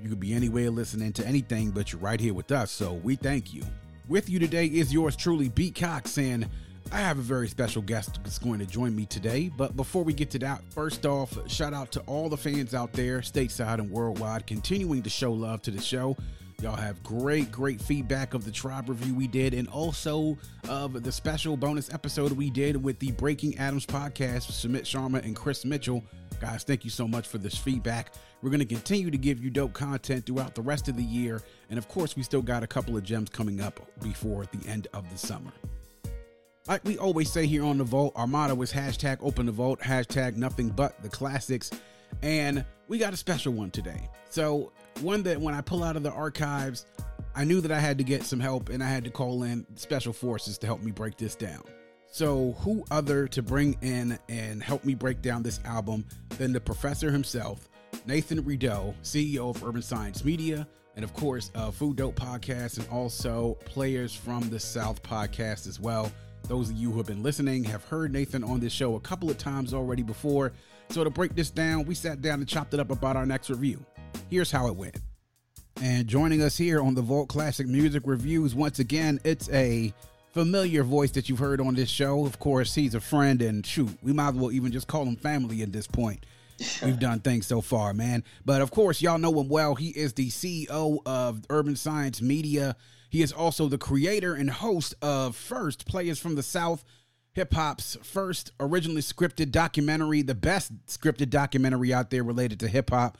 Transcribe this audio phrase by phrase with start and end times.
[0.00, 3.16] You could be anywhere listening to anything, but you're right here with us, so we
[3.16, 3.62] thank you.
[4.06, 5.72] With you today is yours truly, B.
[5.72, 6.48] Cox, and
[6.92, 9.50] I have a very special guest that's going to join me today.
[9.54, 12.92] But before we get to that, first off, shout out to all the fans out
[12.92, 16.16] there, stateside and worldwide, continuing to show love to the show.
[16.60, 20.36] Y'all have great, great feedback of the tribe review we did, and also
[20.68, 25.24] of the special bonus episode we did with the Breaking Adams podcast with Sumit Sharma
[25.24, 26.02] and Chris Mitchell.
[26.40, 28.12] Guys, thank you so much for this feedback.
[28.42, 31.42] We're going to continue to give you dope content throughout the rest of the year.
[31.70, 34.88] And of course, we still got a couple of gems coming up before the end
[34.92, 35.52] of the summer.
[36.66, 39.78] Like we always say here on the Vault, our motto is hashtag open the vault,
[39.78, 41.70] hashtag nothing but the classics.
[42.22, 44.08] And we got a special one today.
[44.30, 46.86] So, one that when I pull out of the archives,
[47.34, 49.64] I knew that I had to get some help and I had to call in
[49.76, 51.62] special forces to help me break this down.
[52.10, 56.60] So, who other to bring in and help me break down this album than the
[56.60, 57.68] professor himself,
[58.06, 62.88] Nathan Rideaux, CEO of Urban Science Media, and of course, uh, Food Dope Podcast, and
[62.88, 66.10] also Players from the South podcast as well.
[66.48, 69.28] Those of you who have been listening have heard Nathan on this show a couple
[69.30, 70.52] of times already before.
[70.88, 73.50] So, to break this down, we sat down and chopped it up about our next
[73.50, 73.84] review.
[74.30, 74.96] Here's how it went.
[75.82, 79.92] And joining us here on the Vault Classic Music Reviews, once again, it's a
[80.32, 82.24] familiar voice that you've heard on this show.
[82.24, 85.16] Of course, he's a friend, and shoot, we might as well even just call him
[85.16, 86.24] family at this point.
[86.82, 88.24] We've done things so far, man.
[88.46, 89.74] But of course, y'all know him well.
[89.74, 92.74] He is the CEO of Urban Science Media.
[93.08, 96.84] He is also the creator and host of First Players from the South,
[97.32, 102.90] hip hop's first originally scripted documentary, the best scripted documentary out there related to hip
[102.90, 103.16] hop.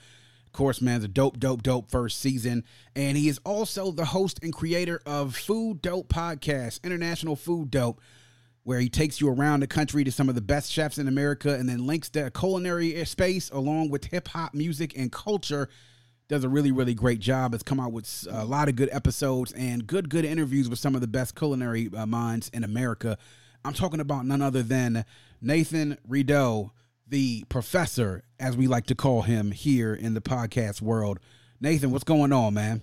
[0.46, 2.64] Of course, man, a dope, dope, dope first season.
[2.96, 8.00] And he is also the host and creator of Food Dope Podcast, International Food Dope,
[8.64, 11.54] where he takes you around the country to some of the best chefs in America
[11.54, 15.68] and then links the culinary space along with hip hop music and culture.
[16.28, 17.54] Does a really, really great job.
[17.54, 20.94] It's come out with a lot of good episodes and good, good interviews with some
[20.94, 23.16] of the best culinary uh, minds in America.
[23.64, 25.06] I'm talking about none other than
[25.40, 26.72] Nathan Rideaux,
[27.06, 31.18] the professor, as we like to call him here in the podcast world.
[31.62, 32.82] Nathan, what's going on, man?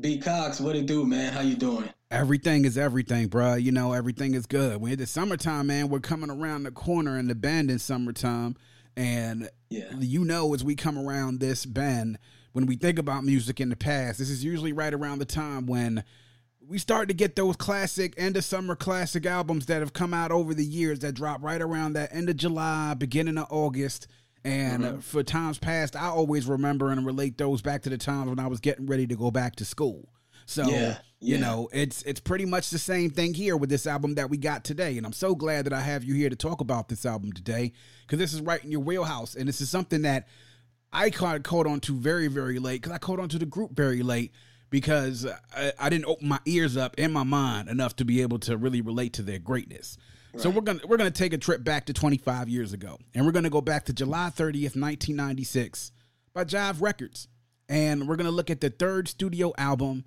[0.00, 1.34] B Cox, what it do, man?
[1.34, 1.90] How you doing?
[2.10, 3.56] Everything is everything, bro.
[3.56, 4.80] You know, everything is good.
[4.80, 8.56] When it's summertime, man, we're coming around the corner in the bend in summertime.
[8.96, 9.92] And Yeah.
[9.98, 12.18] you know, as we come around this bend,
[12.52, 15.66] when we think about music in the past, this is usually right around the time
[15.66, 16.04] when
[16.66, 20.30] we start to get those classic end of summer classic albums that have come out
[20.30, 24.06] over the years that drop right around that end of July, beginning of August.
[24.44, 28.28] And uh, for times past, I always remember and relate those back to the times
[28.28, 30.08] when I was getting ready to go back to school.
[30.46, 34.14] So Yeah, you know, it's it's pretty much the same thing here with this album
[34.14, 34.96] that we got today.
[34.96, 37.72] And I'm so glad that I have you here to talk about this album today
[38.02, 40.28] because this is right in your wheelhouse, and this is something that
[40.92, 43.72] I caught caught on to very very late because I caught on to the group
[43.72, 44.32] very late
[44.70, 48.38] because I, I didn't open my ears up and my mind enough to be able
[48.40, 49.96] to really relate to their greatness.
[50.36, 53.32] So we're gonna we're gonna take a trip back to 25 years ago, and we're
[53.32, 55.90] gonna go back to July 30th, 1996,
[56.34, 57.28] by Jive Records,
[57.68, 60.04] and we're gonna look at the third studio album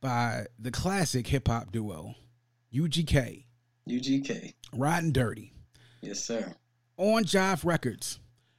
[0.00, 2.16] by the classic hip hop duo
[2.74, 3.44] UGK,
[3.88, 4.54] UGK.
[4.74, 5.52] Riding Dirty
[6.02, 6.54] Yes, sir.
[6.98, 8.18] on Jive Records,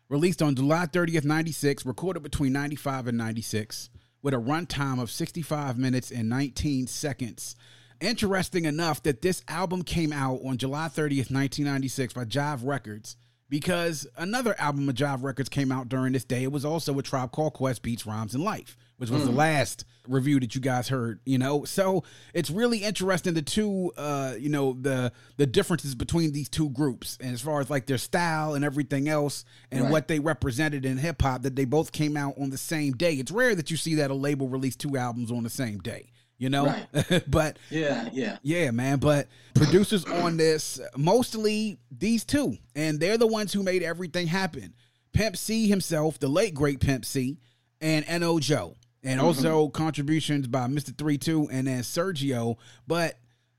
[0.10, 3.90] released on July 30th, 96, recorded between 95 and 96,
[4.22, 7.56] with a runtime of 65 minutes and 19 seconds.
[8.00, 13.18] Interesting enough that this album came out on July 30th, 1996 by Jive Records
[13.50, 16.44] because another album of Jive Records came out during this day.
[16.44, 19.86] It was also a Tribe Called Quest Beats, Rhymes, and Life, which was the last
[20.08, 21.66] review that you guys heard, you know.
[21.66, 22.04] So
[22.34, 27.18] it's really interesting the two uh, you know, the the differences between these two groups
[27.22, 29.92] and as far as like their style and everything else and Right.
[29.92, 33.14] what they represented in hip hop that they both came out on the same day.
[33.16, 36.10] It's rare that you see that a label release two albums on the same day,
[36.38, 36.74] you know?
[37.28, 38.38] but Yeah, yeah.
[38.42, 39.00] yeah, man.
[39.00, 44.74] But producers on this, mostly these two, and they're the ones who made everything happen.
[45.14, 47.38] Pimp C himself, the late great Pimp C,
[47.82, 48.40] and N.O.
[48.40, 48.76] Joe.
[49.08, 50.98] And also contributions by Mr.
[50.98, 52.58] 3 2 and then Sergio.
[52.88, 53.18] But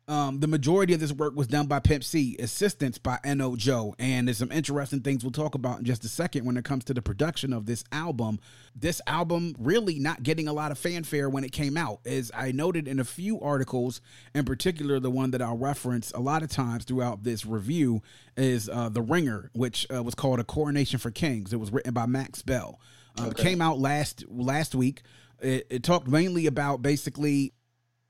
[0.08, 3.56] Um, the majority of this work was done by Pimp C, assistance by N.O.
[3.56, 3.94] Joe.
[3.98, 6.84] And there's some interesting things we'll talk about in just a second when it comes
[6.84, 8.40] to the production of this album.
[8.74, 12.00] This album really not getting a lot of fanfare when it came out.
[12.06, 14.00] As I noted in a few articles,
[14.34, 18.00] in particular, the one that I'll reference a lot of times throughout this review
[18.34, 21.52] is uh, The Ringer, which uh, was called A Coronation for Kingz.
[21.52, 22.80] It was written by Max Bell.
[23.18, 23.42] Um, okay.
[23.42, 25.02] It came out last last week.
[25.40, 27.52] It, it talked mainly about basically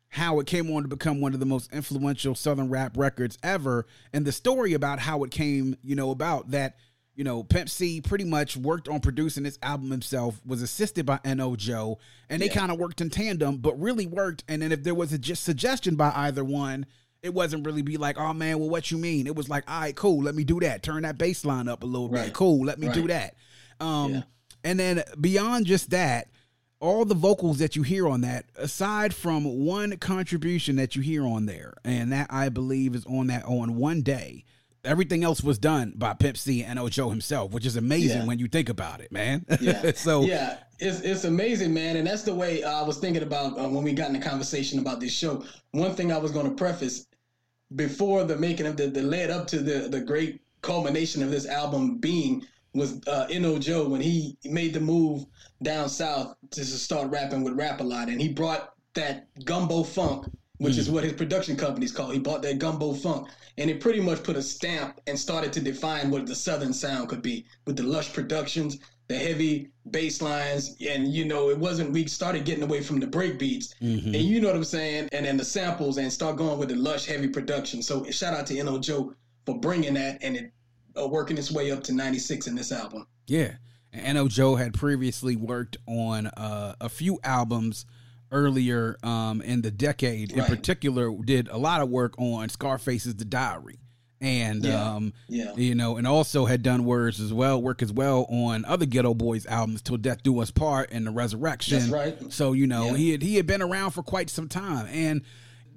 [0.08, 3.86] how it came on to become one of the most influential southern rap records ever
[4.12, 6.76] and the story about how it came you know about that
[7.14, 11.20] you know pimp c pretty much worked on producing this album himself was assisted by
[11.24, 11.56] N.O.
[11.56, 11.98] Joe
[12.30, 12.54] and they yeah.
[12.54, 15.44] kind of worked in tandem but really worked and then if there was a just
[15.44, 16.86] suggestion by either one
[17.22, 19.80] it wasn't really be like oh man well what you mean it was like all
[19.80, 22.26] right cool let me do that turn that bass line up a little right.
[22.26, 22.94] bit cool let me right.
[22.94, 23.34] do that
[23.80, 24.22] um yeah.
[24.64, 26.28] and then beyond just that
[26.80, 31.26] all the vocals that you hear on that, aside from one contribution that you hear
[31.26, 34.44] on there, and that I believe is on that on one day,
[34.84, 38.26] everything else was done by Pimp C and Ojo himself, which is amazing yeah.
[38.26, 39.44] when you think about it, man.
[39.60, 39.92] Yeah.
[39.94, 43.68] so yeah, it's it's amazing, man, and that's the way I was thinking about uh,
[43.68, 45.44] when we got in the conversation about this show.
[45.72, 47.06] One thing I was going to preface
[47.74, 51.46] before the making of the the led up to the the great culmination of this
[51.46, 52.44] album being
[52.74, 53.58] was uh, N.O.
[53.58, 55.24] Joe when he made the move
[55.62, 60.26] down south to start rapping with Rap-A-Lot, and he brought that gumbo funk,
[60.58, 60.78] which mm.
[60.78, 62.12] is what his production company's called.
[62.12, 65.60] He bought that gumbo funk, and it pretty much put a stamp and started to
[65.60, 68.78] define what the southern sound could be with the lush productions,
[69.08, 71.92] the heavy bass lines, and you know it wasn't.
[71.92, 74.14] We started getting away from the break beats, mm-hmm.
[74.14, 76.76] and you know what I'm saying, and then the samples, and start going with the
[76.76, 77.82] lush, heavy production.
[77.82, 78.78] So shout out to N.O.
[78.78, 79.14] Joe
[79.46, 80.52] for bringing that, and it
[81.00, 83.06] uh, working its way up to 96 in this album.
[83.26, 83.52] Yeah.
[83.92, 84.28] And N.O.
[84.28, 87.86] Joe had previously worked on uh, a few albums
[88.30, 90.32] earlier um, in the decade.
[90.36, 90.48] Right.
[90.48, 93.78] In particular, did a lot of work on Scarface's The Diary.
[94.20, 94.94] And yeah.
[94.94, 95.54] Um, yeah.
[95.54, 99.16] you know, and also had done words as well, work as well on other Geto
[99.16, 102.32] Boys albums, "Till Death Do Us Part" and "The Resurrection." That's right.
[102.32, 102.96] So you know, yeah.
[102.96, 105.22] he had he had been around for quite some time, and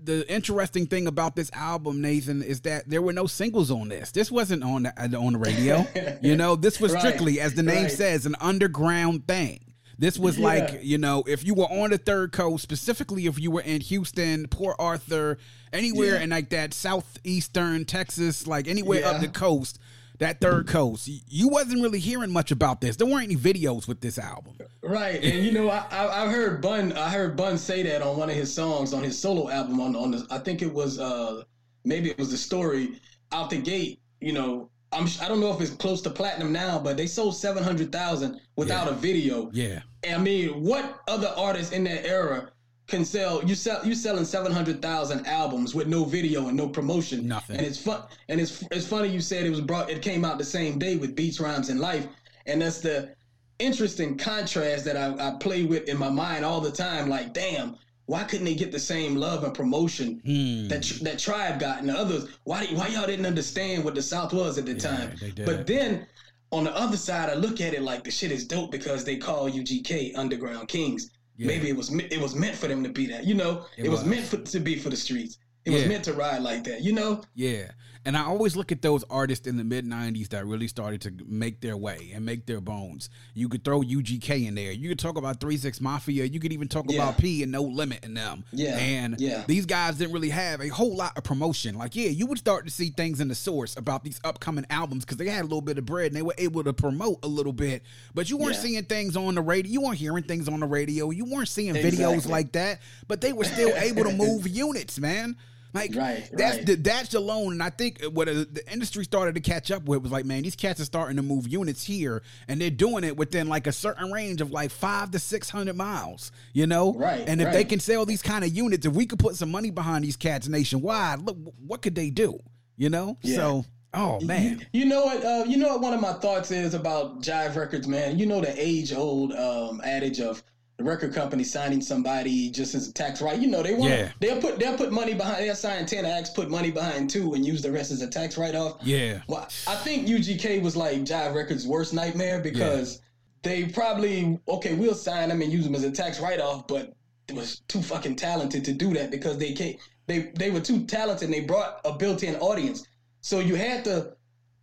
[0.04, 4.12] the interesting thing about this album, Nathan, is that there were no singles on this.
[4.12, 5.86] This wasn't on the, uh, on the radio.
[6.22, 7.92] you know, this was strictly, right, as the name right.
[7.92, 9.60] says, an underground thing.
[9.98, 10.46] This was yeah.
[10.46, 13.82] like, you know, if you were on the third coast, specifically if you were in
[13.82, 15.38] Houston, Port Arthur,
[15.72, 16.22] anywhere yeah.
[16.22, 19.12] in like that southeastern Texas, like anywhere yeah.
[19.12, 19.78] up the coast,
[20.22, 21.10] that third coast.
[21.28, 22.96] You wasn't really hearing much about this.
[22.96, 24.54] There weren't any videos with this album.
[24.84, 28.18] Right, and you know, I, I, I heard Bun I heard Bun say that on
[28.18, 31.00] one of his songs on his solo album on on the, I think it was
[31.00, 31.44] uh
[31.84, 33.00] maybe it was the story
[33.32, 34.00] out the gate.
[34.20, 37.36] You know, I'm I don't know if it's close to platinum now, but they sold
[37.36, 38.94] seven hundred thousand without yeah.
[38.94, 39.50] a video.
[39.52, 42.51] Yeah, and I mean, what other artists in that era
[42.92, 47.28] can sell you sell you selling 700,000 albums with no video and no promotion.
[47.28, 47.58] Nothing.
[47.58, 50.38] And it's fun and it's it's funny you said it was brought it came out
[50.38, 52.06] the same day with beats rhymes and life.
[52.46, 53.16] And that's the
[53.60, 57.10] interesting contrast that I, I play with in my mind all the time.
[57.10, 57.78] Like damn
[58.08, 60.68] why couldn't they get the same love and promotion hmm.
[60.68, 62.28] that that tribe got and the others?
[62.44, 65.46] Why why y'all didn't understand what the south was at the yeah, time?
[65.46, 66.06] but then
[66.52, 69.16] on the other side I look at it like the shit is dope because they
[69.16, 71.12] call UGK underground kings
[71.42, 71.48] yeah.
[71.48, 73.26] Maybe it was it was meant for them to be that.
[73.26, 74.02] You know, it, it was.
[74.02, 74.10] was.
[74.10, 75.40] meant for, to be for the streets.
[75.66, 75.80] It yeah.
[75.80, 76.82] was meant to ride like that.
[76.82, 77.24] You know.
[77.34, 77.72] Yeah.
[78.04, 81.14] And I always look at those artists in the mid '90s that really started to
[81.28, 83.10] make their way and make their bones.
[83.36, 84.72] You could throw UGK in there.
[84.72, 86.26] You could talk about Three Six Mafia.
[86.26, 86.96] You could even talk yeah.
[86.96, 88.44] about P and No Limit in them.
[88.52, 89.44] Yeah, and yeah.
[89.48, 91.78] these guys didn't really have a whole lot of promotion.
[91.78, 95.06] Like, yeah, you would start to see things in the source about these upcoming albums
[95.06, 97.28] because they had a little bit of bread and they were able to promote a
[97.28, 97.84] little bit.
[98.16, 98.62] But you weren't yeah.
[98.62, 99.72] seeing things on the radio.
[99.72, 101.12] You weren't hearing things on the radio.
[101.12, 102.00] You weren't seeing exactly.
[102.04, 102.82] videos like that.
[103.08, 105.38] But they were still able to move units, man.
[105.74, 106.66] Like right, that's right.
[106.66, 110.02] the that's alone, and I think what a, the industry started to catch up with
[110.02, 113.16] was like, man, these cats are starting to move units here, and they're doing it
[113.16, 116.94] within like a certain range of like five to six hundred miles, you know.
[116.94, 117.24] Right.
[117.26, 117.54] And if right.
[117.54, 120.18] they can sell these kind of units, if we could put some money behind these
[120.18, 122.38] cats nationwide, look, what could they do?
[122.76, 123.18] You know.
[123.22, 123.36] Yeah.
[123.36, 123.66] So.
[123.94, 124.66] Oh man!
[124.72, 125.22] You, you know what?
[125.22, 125.82] Uh, you know what?
[125.82, 128.18] One of my thoughts is about Jive Records, man.
[128.18, 130.42] You know the age-old um, adage of
[130.82, 133.40] the record company signing somebody just as a tax write.
[133.40, 134.10] You know, they want yeah.
[134.20, 137.46] they'll put they'll put money behind they'll sign 10 acts, put money behind two and
[137.46, 138.78] use the rest as a tax write off.
[138.82, 139.22] Yeah.
[139.28, 143.02] Well, I think UGK was like Jive Records' worst nightmare because yeah.
[143.44, 146.94] they probably okay, we'll sign them and use them as a tax write off, but
[147.28, 150.86] it was too fucking talented to do that because they can't they they were too
[150.86, 152.88] talented and they brought a built-in audience.
[153.22, 154.16] So you had to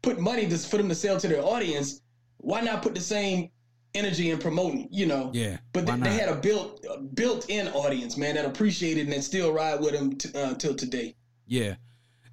[0.03, 2.01] put money just for them to sell to their audience.
[2.39, 3.51] Why not put the same
[3.95, 5.31] energy and promoting, you know.
[5.35, 5.59] Yeah.
[5.73, 9.53] But they, they, had a built built in audience, man, that appreciated and that still
[9.53, 11.15] ride with them t- uh, till today.
[11.47, 11.75] Yeah.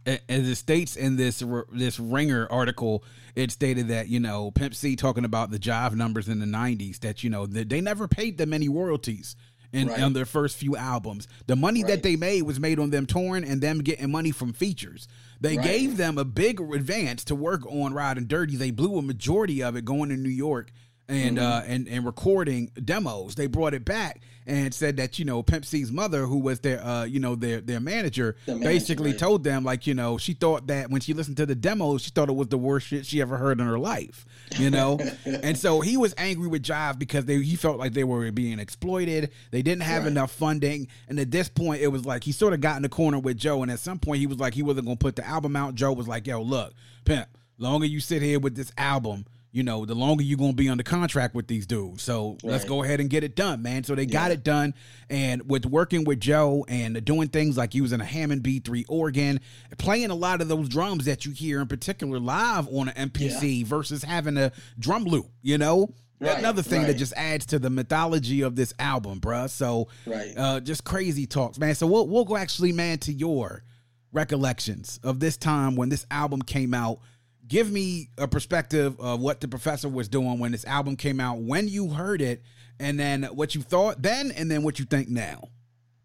[0.05, 4.95] As it states in this this Ringer article, it stated that you know Pimp C
[4.95, 8.53] talking about the jive numbers in the '90s that you know they never paid them
[8.53, 9.35] any royalties
[9.75, 10.01] in, right.
[10.01, 11.27] on their first few albums.
[11.47, 11.89] The money right.
[11.89, 15.07] that they made was made on them touring and them getting money from features.
[15.41, 15.65] They right.
[15.65, 18.55] gave them a big advance to work on Riding Dirty.
[18.55, 20.71] They blew a majority of it going to New York
[21.07, 21.45] and mm-hmm.
[21.45, 23.35] uh, and and recording demos.
[23.35, 26.83] They brought it back and said that you know Pimp C's mother, who was their
[26.83, 29.19] uh, you know their their manager, the manager basically right.
[29.19, 32.11] told them like you know she thought that when she listened to the demos, she
[32.11, 34.25] thought it was the worst shit she ever heard in her life.
[34.57, 38.03] You know, and so he was angry with Jive because they he felt like they
[38.03, 39.31] were being exploited.
[39.51, 40.11] They didn't have right.
[40.11, 42.89] enough funding, and at this point, it was like he sort of got in the
[42.89, 43.61] corner with Joe.
[43.61, 45.75] And at some point, he was like he wasn't gonna put the album out.
[45.75, 49.85] Joe was like, "Yo, look, Pimp." Longer you sit here with this album, you know,
[49.85, 52.03] the longer you're gonna be under contract with these dudes.
[52.03, 52.51] So right.
[52.51, 53.85] let's go ahead and get it done, man.
[53.85, 54.73] So they got it done,
[55.09, 59.39] and with working with Joe and doing things like using a Hammond B3 organ,
[59.77, 63.59] playing a lot of those drums that you hear in particular live on an MPC
[63.59, 63.65] yeah.
[63.65, 65.93] versus having a drum loop, you know.
[66.19, 66.87] Right, Another thing right.
[66.87, 69.49] that just adds to the mythology of this album, bruh.
[69.49, 70.33] So, right.
[70.35, 71.75] uh, just crazy talks, man.
[71.75, 73.63] So we'll we'll go actually, man, to your
[74.11, 76.99] recollections of this time when this album came out
[77.47, 81.39] give me a perspective of what the professor was doing when this album came out,
[81.39, 82.41] when you heard it,
[82.79, 85.49] and then what you thought then, and then what you think now.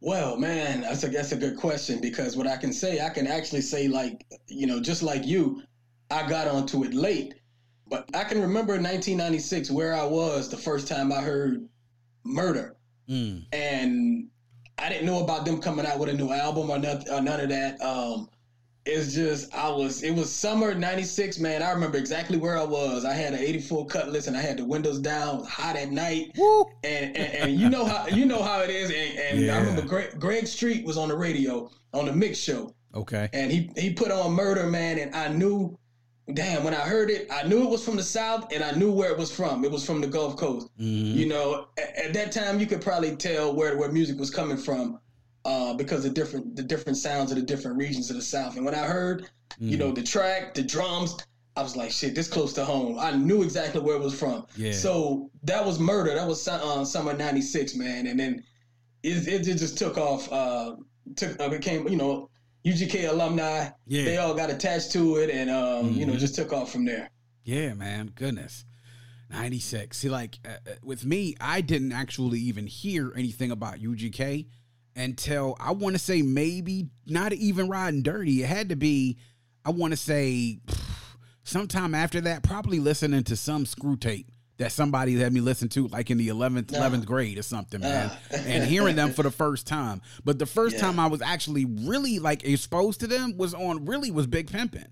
[0.01, 3.27] Well, man, that's a that's a good question because what I can say, I can
[3.27, 5.63] actually say like you know, just like you,
[6.11, 7.35] I got onto it late,
[7.87, 11.69] but I can remember 1996 where I was the first time I heard
[12.25, 12.77] Murder,
[13.09, 13.45] mm.
[13.53, 14.29] and
[14.79, 17.41] I didn't know about them coming out with a new album or, not, or none
[17.41, 17.81] of that.
[17.83, 18.31] Um,
[18.91, 21.63] it's just I was it was summer '96, man.
[21.63, 23.05] I remember exactly where I was.
[23.05, 26.33] I had an '84 Cutlass and I had the windows down, hot at night,
[26.85, 28.91] and, and, and you know how you know how it is.
[28.91, 29.57] And, and yeah.
[29.57, 32.75] I remember Greg, Greg Street was on the radio on the mix show.
[32.95, 35.77] Okay, and he he put on Murder Man, and I knew.
[36.35, 38.93] Damn, when I heard it, I knew it was from the South and I knew
[38.93, 39.65] where it was from.
[39.65, 40.69] It was from the Gulf Coast.
[40.79, 41.19] Mm-hmm.
[41.19, 44.57] You know, at, at that time, you could probably tell where, where music was coming
[44.57, 45.01] from
[45.45, 48.57] uh, because of different the different sounds of the different regions of the South.
[48.57, 49.23] And when I heard,
[49.61, 49.71] mm.
[49.71, 49.95] you know, mm.
[49.95, 51.17] the track, the drums,
[51.57, 52.99] I was like, shit, this close to home.
[52.99, 54.47] I knew exactly where it was from.
[54.57, 54.73] Yeah.
[54.73, 56.15] So that was murder.
[56.15, 58.07] That was uh, summer '96, man.
[58.07, 58.45] And then
[59.03, 60.31] it, it, it just took off.
[60.33, 60.77] Uh,
[61.17, 62.29] took uh, became you know
[62.65, 63.71] UGK alumni.
[63.87, 64.05] Yeah.
[64.05, 65.95] They all got attached to it, and um, mm-hmm.
[65.95, 66.21] you know, mm-hmm.
[66.21, 67.11] just took off from there.
[67.45, 68.13] Yeah, man.
[68.15, 68.65] Goodness.
[69.31, 69.97] 96.
[69.97, 74.47] See, like uh, uh, with me, I didn't actually even hear anything about UGK
[75.01, 78.43] until I want to say maybe not even riding dirty.
[78.43, 79.19] It had to be,
[79.65, 80.61] I want to say,
[81.43, 85.89] sometime after that, probably listening to some screw tape that somebody had me listen to
[85.89, 89.67] like in the 11th 11th grade or something man and hearing them for the first
[89.67, 90.83] time but the first yeah.
[90.83, 94.85] time i was actually really like exposed to them was on really was big pimpin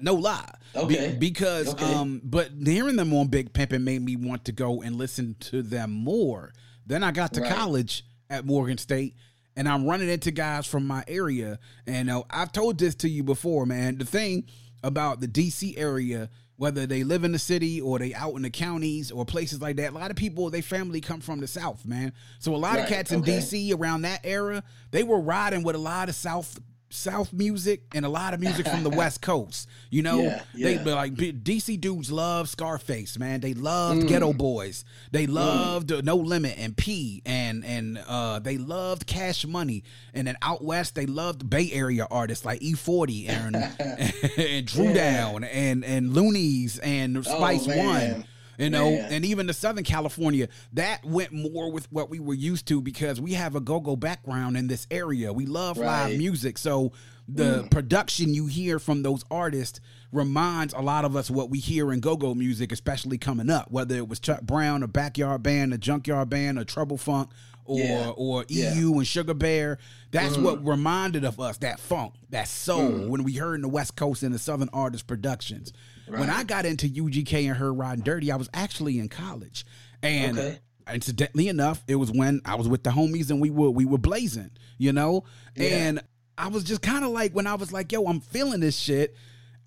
[0.00, 1.92] no lie okay Be- because okay.
[1.92, 5.60] um but hearing them on big pimpin made me want to go and listen to
[5.60, 6.54] them more
[6.86, 7.52] then i got to right.
[7.52, 9.16] college at morgan state
[9.56, 11.58] and I'm running into guys from my area.
[11.86, 13.98] And uh, I've told this to you before, man.
[13.98, 14.46] The thing
[14.82, 18.50] about the DC area, whether they live in the city or they out in the
[18.50, 21.84] counties or places like that, a lot of people, their family come from the South,
[21.84, 22.12] man.
[22.38, 22.82] So a lot right.
[22.82, 23.38] of cats in okay.
[23.38, 26.58] DC around that era, they were riding with a lot of South
[26.90, 29.68] South music and a lot of music from the West Coast.
[29.90, 30.82] You know, yeah, yeah.
[30.82, 33.40] they like DC dudes love Scarface, man.
[33.40, 34.08] They loved mm.
[34.08, 34.84] Geto Boys.
[35.12, 35.34] They mm.
[35.34, 36.02] loved mm.
[36.02, 39.84] No Limit and P and and uh, they loved Cash Money.
[40.12, 43.56] And then out west, they loved Bay Area artists like E40 and
[44.36, 44.94] and Dru yeah.
[44.94, 48.24] Down and and Luniz and oh, Spice oh, One
[48.60, 49.12] you know, Man.
[49.12, 53.20] and even the Southern California, that went more with what we were used to because
[53.20, 55.32] we have a go-go background in this area.
[55.32, 56.08] We love right.
[56.08, 56.92] live music, so
[57.28, 57.70] the mm.
[57.70, 59.80] production you hear from those artists
[60.12, 63.96] reminds a lot of us what we hear in go-go music, especially coming up, whether
[63.96, 67.30] it was Chuck Brown, a backyard band, a junkyard band, a trouble funk,
[67.64, 68.12] or yeah.
[68.16, 68.96] or EU yeah.
[68.96, 69.78] and Sugar Bear.
[70.10, 70.42] That's mm.
[70.42, 73.08] what reminded of us that funk, that soul mm.
[73.08, 75.72] when we heard in the West Coast and the Southern artist productions.
[76.10, 76.20] Right.
[76.20, 79.64] When I got into UGK and her riding dirty, I was actually in college,
[80.02, 80.38] and.
[80.38, 80.58] Okay.
[80.90, 83.98] Incidentally enough, it was when I was with the homies and we were we were
[83.98, 85.22] blazing, you know,
[85.54, 85.68] yeah.
[85.68, 86.00] and
[86.36, 89.14] I was just kind of like when I was like, "Yo, I'm feeling this shit."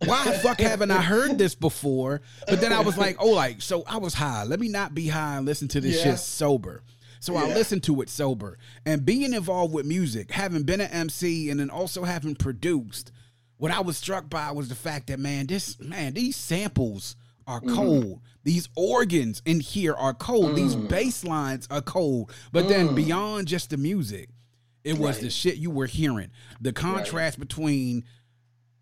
[0.06, 2.20] Why the fuck haven't I heard this before?
[2.48, 4.44] But then I was like, "Oh, like so I was high.
[4.44, 6.12] Let me not be high and listen to this yeah.
[6.12, 6.84] shit sober."
[7.20, 7.44] So yeah.
[7.44, 8.58] I listened to it sober.
[8.86, 13.14] And being involved with music, having been an MC and then also having produced,
[13.57, 17.15] what I was struck by was the fact that man, this man, these samples
[17.48, 17.75] are mm-hmm.
[17.75, 18.05] cold.
[18.05, 18.19] Mm.
[18.43, 20.51] These organs in here are cold.
[20.51, 20.55] Mm.
[20.55, 22.31] These bass lines are cold.
[22.51, 22.69] But mm.
[22.69, 24.29] then beyond just the music,
[24.83, 25.24] It was Right.
[25.24, 26.29] the shit you were hearing.
[26.60, 28.03] The contrast between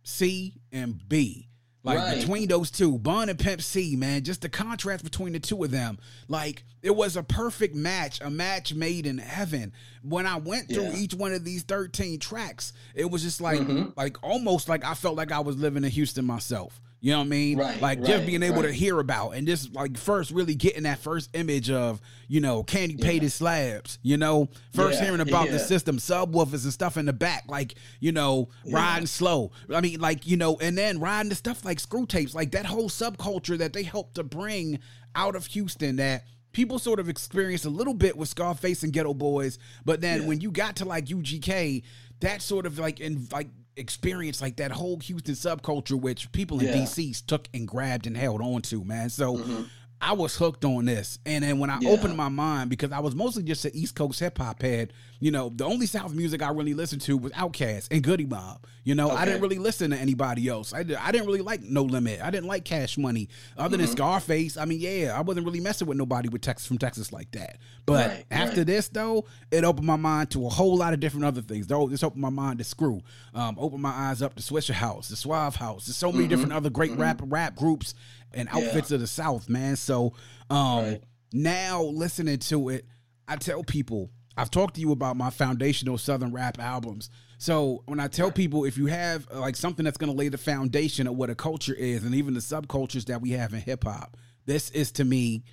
[0.03, 1.47] C and B.
[1.83, 2.19] Like Right.
[2.19, 5.71] between those two, Bun and Pimp C, man, just the contrast between the two of
[5.71, 5.97] them.
[6.27, 9.73] Like it was a perfect match, a match made in heaven.
[10.03, 10.95] When I went through Yeah.
[10.97, 13.93] each one of these 13 tracks, it was just like Mhm.
[13.97, 16.79] like almost like I felt like I was living in Houston myself.
[17.03, 17.58] You know what I mean?
[17.58, 21.00] Right, like just being able to hear about and just like first really getting that
[21.00, 25.58] first image of, you know, candy painted slabs, you know, first Yeah, hearing about the
[25.58, 29.51] system, subwoofers and stuff in the back, like, you know, riding slow.
[29.74, 32.67] I mean, like, you know, and then riding the stuff like screw tapes, like that
[32.67, 34.77] whole subculture that they helped to bring
[35.15, 39.17] out of Houston that people sort of experienced a little bit with Scarface and Geto
[39.17, 40.27] Boys, but then Yeah.
[40.27, 41.81] when you got to like UGK,
[42.20, 46.67] that sort of like in like experience like that whole Houston subculture which people in
[46.67, 46.75] Yeah.
[46.75, 49.09] DC took and grabbed and held on to, man.
[49.09, 49.63] So mm-hmm.
[50.01, 51.20] I was hooked on this.
[51.25, 51.84] And then when I Mm-hmm.
[51.88, 51.91] Yeah.
[51.93, 55.29] opened my mind, because I was mostly just an East Coast hip hop head, you
[55.31, 58.65] know, the only South music I really listened to was Outkast and Goodie Mob.
[58.84, 60.74] You know, I didn't really listen to anybody else.
[60.74, 62.20] I, did, I didn't really like No Limit.
[62.20, 63.29] I didn't like Cash Money.
[63.55, 63.86] Other Mm-hmm.
[63.86, 67.13] than Scarface, I mean, yeah, I wasn't really messing with nobody with Texas from Texas
[67.13, 67.58] like that.
[67.86, 68.65] But Right, after right.
[68.67, 71.67] this, though, it opened my mind to a whole lot of different other things.
[71.67, 73.01] Though this opened my mind to Screw,
[73.36, 75.86] um, opened my eyes up to Swishahouse, the Suave House.
[75.86, 77.93] There's so many different other great rap rap groups
[78.33, 78.57] and Mm-hmm.
[78.59, 78.65] Yeah.
[78.67, 79.75] outfits of the South, man.
[79.75, 80.13] So
[80.50, 81.01] um, Right.
[81.33, 82.85] now listening to it,
[83.27, 87.09] I tell people I've talked to you about my foundational Southern rap albums.
[87.38, 90.29] So when I tell people if you have uh, like something that's going to lay
[90.29, 93.59] the foundation of what a culture is, and even the subcultures that we have in
[93.59, 95.43] hip hop, this is to me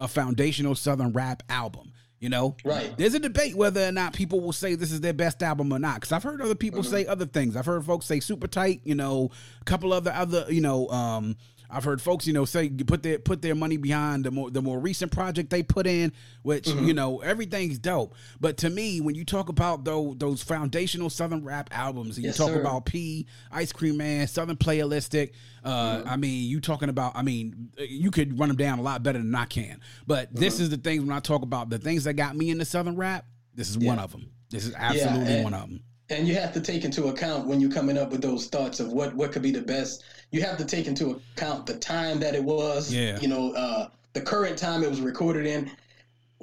[0.00, 1.92] a foundational Southern rap album.
[2.20, 2.96] You know, Right.
[2.96, 5.80] There's a debate whether or not people will say this is their best album or
[5.80, 5.96] not.
[5.96, 7.56] Because I've heard other people say other things.
[7.56, 8.80] I've heard folks say super tight.
[8.84, 10.46] You know, a couple other other.
[10.48, 11.36] You know, um,
[11.72, 14.60] I've heard folks, you know, say put their put their money behind the more the
[14.60, 16.12] more recent project they put in,
[16.42, 16.84] which mm-hmm.
[16.84, 18.14] you know everything's dope.
[18.40, 22.38] But to me, when you talk about those those foundational Southern rap albums, and Yes,
[22.38, 22.60] you talk sir.
[22.60, 25.32] about P, Ice Cream Man, Southern Playalistic.
[25.64, 26.08] Uh, mm-hmm.
[26.08, 27.16] I mean, you talking about?
[27.16, 29.80] I mean, you could run them down a lot better than I can.
[30.06, 30.40] But uh-huh.
[30.40, 32.96] this is the things when I talk about the things that got me into Southern
[32.96, 33.24] rap.
[33.54, 34.30] This is one of them.
[34.50, 35.82] This is absolutely and- one of them.
[36.12, 38.92] And you have to take into account when you're coming up with those thoughts of
[38.92, 42.34] what what could be the best you have to take into account the time that
[42.34, 43.18] it was Yeah.
[43.20, 45.70] you know uh the current time it was recorded in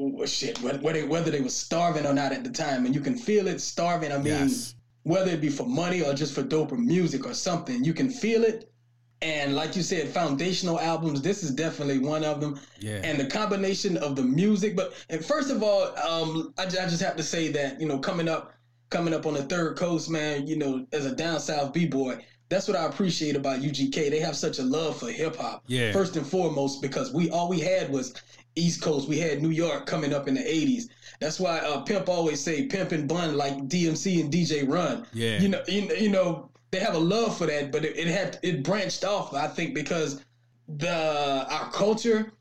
[0.02, 3.02] Oh, shit whether, whether whether they were starving or not at the time and you
[3.02, 4.76] can feel it starving i mean Yes.
[5.04, 8.10] whether it be for money or just for dope or music or something you can
[8.10, 8.72] feel it
[9.22, 13.02] and like you said foundational albums this is definitely one of them Yeah.
[13.04, 17.02] and the combination of the music but and first of all um I, I just
[17.02, 18.54] have to say that you know coming up
[18.90, 22.18] coming up on the third coast man you know as a down south b-boy
[22.50, 25.92] that's what i appreciate about ugk they have such a love for hip-hop Yeah.
[25.92, 28.14] first and foremost because we all we had was
[28.56, 30.84] east coast we had new york coming up in the 80s
[31.20, 35.40] that's why uh, pimp always say pimp and bun like dmc and dj run Yeah.
[35.42, 38.40] you know you, you know they have a love for that but it, it had
[38.44, 40.22] it branched off i think because
[40.68, 42.32] the our culture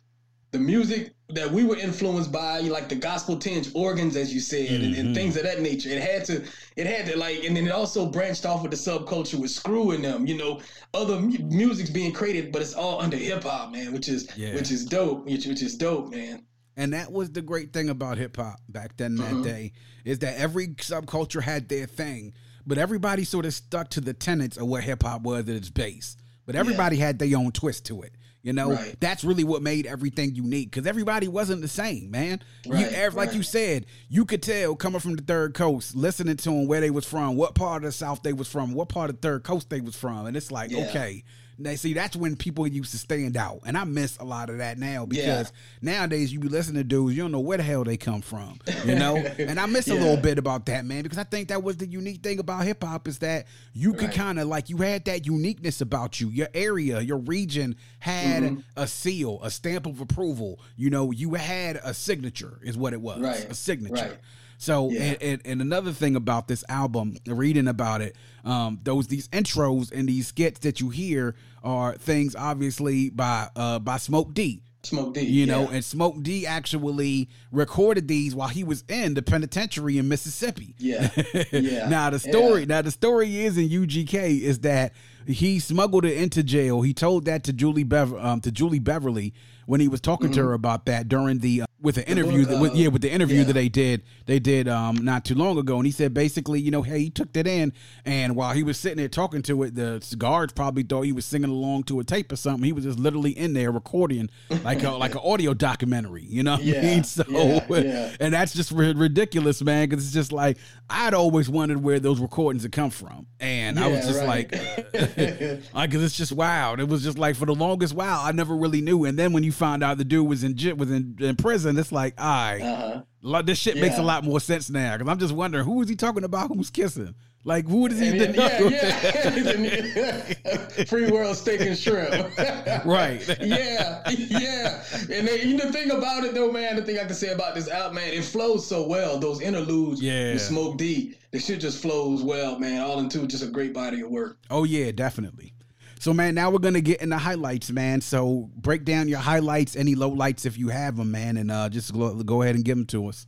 [0.51, 4.81] the music that we were influenced by, like the gospel tinge organs, as you said,
[4.81, 4.99] and, Mhm.
[4.99, 5.91] and things of that nature.
[5.91, 6.43] It had to,
[6.77, 9.91] it had to like, and then it also branched off with the subculture with Screw
[9.91, 10.27] in them.
[10.27, 10.61] You know,
[10.95, 14.55] other mu- music's being created, but it's all under hip hop, man, which is Yeah.
[14.55, 16.45] which is dope, which, which is dope, man.
[16.79, 19.45] And that was the great thing about hip hop back then, that Mhm.
[19.45, 19.73] day,
[20.07, 22.33] is that every subculture had their thing,
[22.67, 25.69] but everybody sort of stuck to the tenets of what hip hop was at its
[25.69, 26.17] base.
[26.47, 28.15] But everybody had their own twist to it.
[28.43, 28.97] You know, Right.
[29.01, 32.41] that's really what made everything unique because everybody wasn't the same, man.
[32.65, 36.45] you, Right, like you said, you could tell coming from the third coast, listening to
[36.45, 39.11] them where they was from, what part of the South they was from, what part
[39.11, 40.87] of the third coast they was from, and it's like, Yeah.
[40.89, 41.25] okay.
[41.61, 44.59] Now, see, that's when people used to stand out, and I miss a lot of
[44.59, 47.83] that now because nowadays you be listening to dudes, you don't know where the hell
[47.83, 49.17] they come from, you know.
[49.39, 51.87] and I miss a little bit about that, man, because I think that was the
[51.87, 54.15] unique thing about hip hop is that you could Right.
[54.15, 56.29] kind of like you had that uniqueness about you.
[56.29, 58.61] Your area, your region had Mm-hmm.
[58.77, 60.61] a seal, a stamp of approval.
[60.77, 63.51] You know, you had a signature, is what it was, Right.
[63.51, 63.95] a signature.
[63.95, 64.19] Right.
[64.59, 65.01] So, Yeah.
[65.03, 69.93] and, and, and another thing about this album, reading about it, um, those these intros
[69.93, 74.63] and these skits that you hear are things obviously by uh by Smoke D.
[74.85, 75.75] Smoke D, You know, yeah.
[75.77, 80.75] and Smoke D actually recorded these while he was in the penitentiary in Mississippi.
[80.79, 81.11] Yeah.
[81.53, 81.89] Yeah.
[81.89, 82.67] now the story, Yeah.
[82.67, 84.93] now the story is in UGK is that
[85.27, 86.83] he smuggled it into jail.
[86.83, 89.35] He told that to Julie Bev, um, to Julie Beverly
[89.67, 90.35] when he was talking Mm-hmm.
[90.41, 93.03] to her about that during the with an interview book, that with, uh, yeah with
[93.03, 93.45] the interview yeah.
[93.45, 96.71] that they did they did um not too long ago and he said basically you
[96.71, 97.73] know hey he took that in
[98.05, 101.25] and while he was sitting there talking to it the guards probably thought he was
[101.25, 104.29] singing along to a tape or something he was just literally in there recording
[104.65, 108.17] like a like an audio documentary you know what I Yeah, mean so yeah, yeah.
[108.21, 110.59] and that's just ridiculous man because it's just like
[110.91, 114.51] I'd always wondered where those recordings had come from and I was just right.
[114.51, 114.53] like
[115.75, 116.81] like, it's just wild.
[116.81, 119.05] It was just like for the longest while, I never really knew.
[119.05, 121.93] And then when you found out the dude was in was in, in prison, it's
[121.93, 123.43] like, all right, Uh-huh.
[123.43, 124.97] this shit makes a lot more sense now.
[124.97, 126.49] Cause I'm just wondering who is he talking about?
[126.55, 127.15] Who's kissing?
[127.45, 128.09] Like who does he?
[128.09, 130.85] And then, yeah, yeah.
[130.87, 132.33] Free world steak and shrimp.
[132.85, 133.27] Right.
[133.41, 134.83] yeah, yeah.
[135.11, 137.55] And you know, the thing about it though, man, the thing I can say about
[137.55, 139.19] this album, man, it flows so well.
[139.19, 140.33] Those interludes Yeah.
[140.33, 142.81] with Smoke D, the shit just flows well, man.
[142.83, 144.39] All into just a great body of work.
[144.51, 145.55] oh yeah, definitely.
[146.01, 148.01] So man, now we're gonna get into highlights, man.
[148.01, 151.69] So break down your highlights, any low lights if you have them, man, and uh,
[151.69, 153.27] just go, go ahead and give them to us.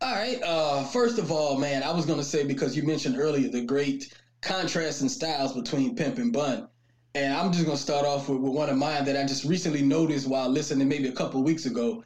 [0.00, 0.40] All right.
[0.42, 4.14] Uh, first of all, man, I was gonna say because you mentioned earlier the great
[4.42, 6.68] contrast in styles between Pimp and Bun,
[7.14, 9.82] and I'm just gonna start off with, with one of mine that I just recently
[9.82, 12.04] noticed while listening maybe a couple weeks ago.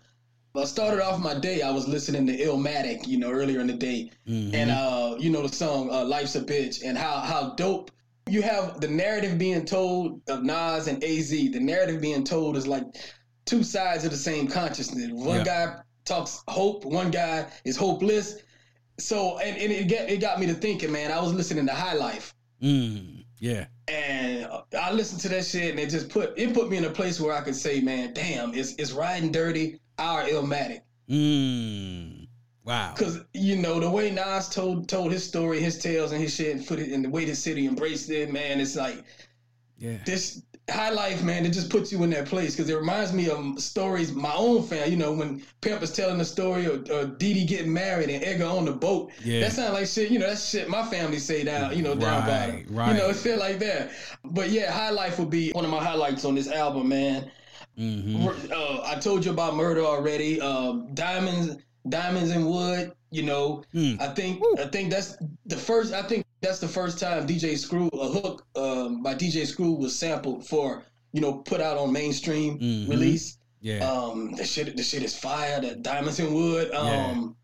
[0.54, 1.62] I started off my day.
[1.62, 5.42] I was listening to Illmatic, you know, earlier in the day, and uh, you know
[5.42, 7.90] the song uh, "Life's a Bitch" and how how dope.
[8.28, 11.30] You have the narrative being told of Nas and Az.
[11.30, 12.84] The narrative being told is like
[13.44, 15.10] two sides of the same consciousness.
[15.12, 15.44] One Yeah.
[15.44, 18.36] guy talks hope, one guy is hopeless.
[18.98, 21.10] So and, and it get it got me to thinking, man.
[21.10, 22.34] I was listening to High Life.
[22.62, 23.66] Mm, yeah.
[23.88, 24.46] And
[24.78, 27.20] I listened to that shit, and it just put it put me in a place
[27.20, 32.21] where I could say, "Man, damn, it's it's riding dirty, our Illmatic." Mm,
[32.64, 32.92] wow.
[32.96, 36.54] Because you know the way Nas told told his story, his tales, and his shit,
[36.56, 38.60] and put it in the way the city embraced it, man.
[38.60, 39.04] It's like
[39.78, 39.98] Yeah.
[40.06, 41.44] this high life, man.
[41.44, 44.62] It just puts you in that place because it reminds me of stories my own
[44.62, 44.90] family.
[44.92, 48.22] You know when Pimp is telling the story of uh, Dee Dee getting married and
[48.22, 49.10] Edgar on the boat.
[49.24, 49.40] Yeah.
[49.40, 50.10] that sounds like shit.
[50.12, 51.76] You know that shit my family say down.
[51.76, 52.66] You know down Right, bottom.
[52.76, 52.88] right.
[52.92, 53.90] You know shit like that.
[54.24, 57.28] But yeah, high life would be one of my highlights on this album, man.
[57.76, 60.40] hmm Uh, I told you about murder already.
[60.40, 61.56] Uh, diamonds,
[61.88, 62.92] diamonds and wood.
[63.10, 63.94] You know, Hmm.
[64.00, 65.16] I think I think that's
[65.46, 65.92] the first.
[65.92, 69.98] I think that's the first time DJ Screw a hook um, by DJ Screw was
[69.98, 72.88] sampled for you know put out on mainstream Mhm.
[72.88, 73.36] release.
[73.60, 73.88] Yeah.
[73.88, 75.60] Um, the shit, the shit is fire.
[75.60, 76.72] That diamonds and wood.
[76.74, 77.36] Um,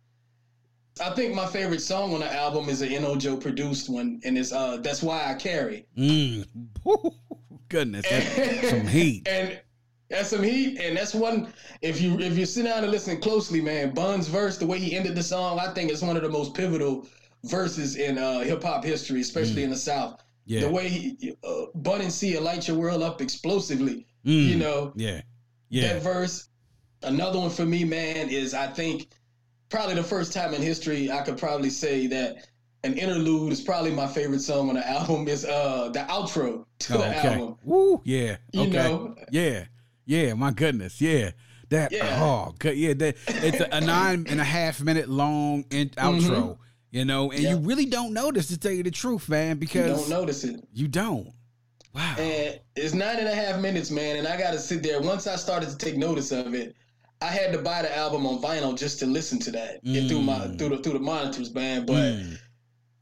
[1.01, 3.15] I think my favorite song on the album is an N.O.
[3.17, 5.87] Joe produced one, and it's uh, that's why I carry.
[5.97, 6.45] Mm.
[7.69, 9.29] Goodness, that's some heat.
[9.29, 9.61] And
[10.11, 11.53] that's some heat, and that's one.
[11.83, 14.97] If you if you sit down and listen closely, man, Bun's verse, the way he
[14.97, 17.07] ended the song, I think it's one of the most pivotal
[17.45, 20.15] verses in uh, hip hop history, especially in the South.
[20.15, 20.23] Mm.
[20.47, 20.61] Yeah.
[20.61, 24.07] The way he, uh, Bun and Sia light your world up explosively.
[24.25, 24.47] Mm.
[24.47, 25.21] You know Yeah.
[25.69, 25.93] Yeah.
[25.95, 26.49] that verse.
[27.03, 29.09] Another one for me, man, is I think
[29.69, 32.49] probably the first time in history I could probably say that
[32.83, 35.29] an interlude is probably my favorite song on the album.
[35.29, 37.29] Is uh the outro to Oh, the okay.
[37.29, 37.57] album.
[37.63, 38.01] Woo.
[38.05, 38.39] Yeah.
[38.53, 38.71] You okay.
[38.73, 39.15] know?
[39.31, 39.65] Yeah.
[40.09, 40.35] Yeah.
[40.35, 41.01] My goodness.
[41.01, 41.31] Yeah.
[41.69, 41.93] That.
[41.93, 42.19] Yeah.
[42.21, 42.55] Oh.
[42.59, 42.77] Good.
[42.77, 42.95] Yeah.
[42.95, 43.17] That.
[43.29, 46.59] It's a, a nine and a half minute long in, outro.
[46.91, 47.67] You know, and you Mm-hmm.
[47.67, 50.65] Really don't notice to tell you the truth, man, because You don't notice it.
[50.73, 51.31] you don't.
[51.95, 52.15] Wow.
[52.19, 54.17] And it's nine and a half minutes, man.
[54.17, 54.99] And I got to sit there.
[55.01, 56.75] Once I started to take notice of it,
[57.21, 60.23] I had to buy the album on vinyl just to listen to that and through
[60.23, 60.59] my Mm.
[60.59, 61.85] through the through the monitors, man.
[61.85, 62.39] But Mm.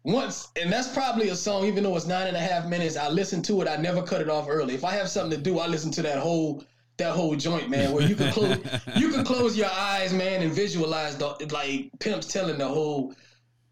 [0.05, 1.67] once, and that's probably a song.
[1.67, 3.69] Even though it's nine and a half minutes, I listen to it.
[3.69, 4.75] I never cut it off early.
[4.75, 6.65] If I have something to do, I listen to that whole
[6.99, 7.93] that whole joint, man.
[7.93, 8.59] Where you can close
[8.97, 13.15] you can close your eyes, man, and visualize the like pimps telling the whole.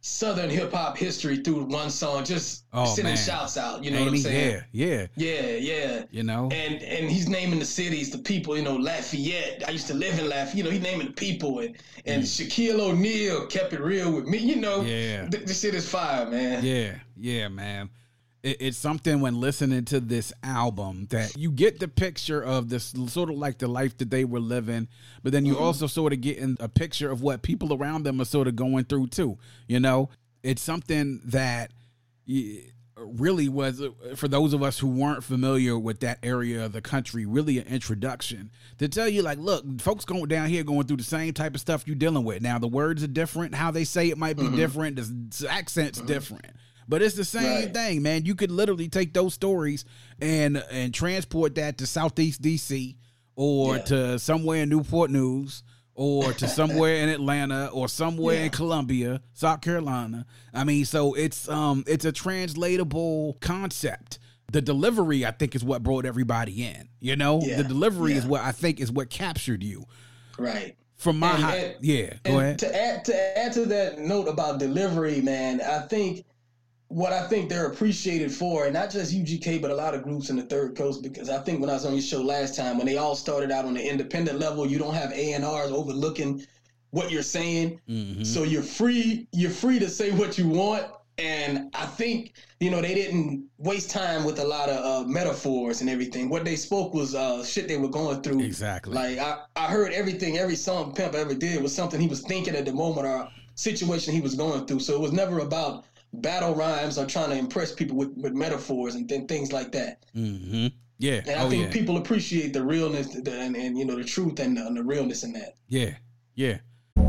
[0.07, 3.17] Southern hip hop history through one song, just Oh, sending man.
[3.17, 3.83] shouts out.
[3.83, 4.63] You know Ain't what I'm saying?
[4.71, 5.07] Yeah.
[5.17, 5.41] Yeah.
[5.41, 6.03] Yeah, yeah.
[6.11, 6.51] You know.
[6.53, 9.65] And and he's naming the cities, the people, you know, Lafayette.
[9.67, 10.57] I used to live in Lafayette.
[10.57, 12.27] You know, he's naming the people, and and mm.
[12.27, 14.37] Shaquille O'Neal kept it real with me.
[14.37, 15.27] You know, Yeah.
[15.31, 16.63] th- this shit is fire, man.
[16.63, 17.89] Yeah, yeah, man.
[18.45, 22.95] It, it's something when listening to this album that you get the picture of this
[23.09, 24.87] sort of like the life that they were living,
[25.23, 25.65] but then you mm-hmm.
[25.65, 28.55] also sort of get in a picture of what people around them are sort of
[28.55, 29.39] going through too.
[29.67, 30.11] You know,
[30.43, 31.73] it's something that
[32.97, 33.83] really was
[34.15, 37.67] for those of us who weren't familiar with that area of the country really an
[37.67, 41.55] introduction to tell you like look folks going down here going through the same type
[41.55, 42.41] of stuff you're dealing with.
[42.41, 43.55] Now the words are different.
[43.55, 44.57] How they say it might be mm-hmm.
[44.57, 44.97] different.
[44.97, 46.07] The accent's mm-hmm.
[46.07, 46.47] different
[46.89, 47.75] but it's the same Right.
[47.75, 49.85] thing man you could literally take those stories
[50.21, 52.97] and and transport that to southeast dc
[53.37, 53.83] or Yeah.
[53.83, 55.63] to somewhere in newport news
[55.97, 60.27] or to somewhere in Atlanta or somewhere in Columbia, South Carolina.
[60.53, 64.19] I mean, so it's um it's a translatable concept.
[64.53, 66.89] The delivery, I think, is what brought everybody in.
[67.01, 67.59] You know, Yeah.
[67.59, 69.85] the delivery is what I think is what captured you.
[70.39, 70.77] Right.
[70.97, 72.15] from my And- high, and- yeah.
[72.25, 72.59] Go ahead.
[72.61, 76.25] To add to add to that note about delivery, man, I think
[76.95, 80.31] what I think they're appreciated for, and not just UGK, but a lot of groups
[80.31, 82.79] in the Third Coast, because I think when I was on your show last time,
[82.79, 85.73] when they all started out on the independent level, you don't have A and R's
[85.73, 86.47] overlooking
[86.91, 88.25] what you're saying, Mhm.
[88.25, 89.27] so you're free.
[89.33, 90.85] You're free to say what you want.
[91.19, 95.81] And I think you know they didn't waste time with a lot of uh, metaphors
[95.81, 96.29] and everything.
[96.29, 98.41] What they spoke was uh, shit they were going through.
[98.41, 98.95] Exactly.
[98.95, 102.55] Like I, I heard everything, every song Pimp ever did was something he was thinking
[102.55, 104.81] at the moment or situation he was going through.
[104.81, 105.85] So it was never about
[106.23, 110.05] battle rhymes or trying to impress people with, with metaphors and th- things like that.
[110.13, 111.21] hmm Yeah.
[111.27, 111.73] And I oh think yeah.
[111.73, 115.25] people appreciate the realness the, and, and you know the truth and, and the realness
[115.25, 115.55] in that.
[115.69, 115.97] yeah.
[116.37, 116.59] Yeah.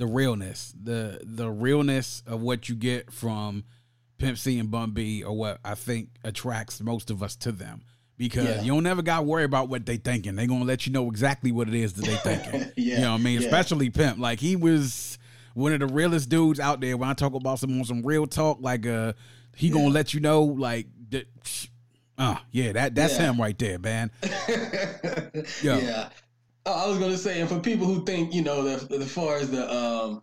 [0.00, 3.64] The realness, the the realness of what you get from
[4.16, 7.82] Pimp C and Bun B, or what I think attracts most of us to them.
[8.16, 8.62] Because Yeah.
[8.62, 10.36] you don't never got to worry about what they thinking.
[10.36, 12.72] They gonna let you know exactly what it is that they thinking.
[12.76, 13.40] Yeah, You know what I mean?
[13.42, 13.46] yeah.
[13.46, 14.18] Especially Pimp.
[14.18, 15.18] Like he was
[15.52, 16.96] one of the realest dudes out there.
[16.96, 19.12] When I talk about some on some real talk, like uh,
[19.54, 21.26] he gonna let you know like that.
[22.16, 24.10] Uh, yeah, that that's him right there, man.
[25.62, 26.08] yeah.
[26.66, 26.72] Yeah.
[26.72, 29.36] Oh, I was gonna say, and for people who think, you know, the, as far
[29.36, 30.22] as the um,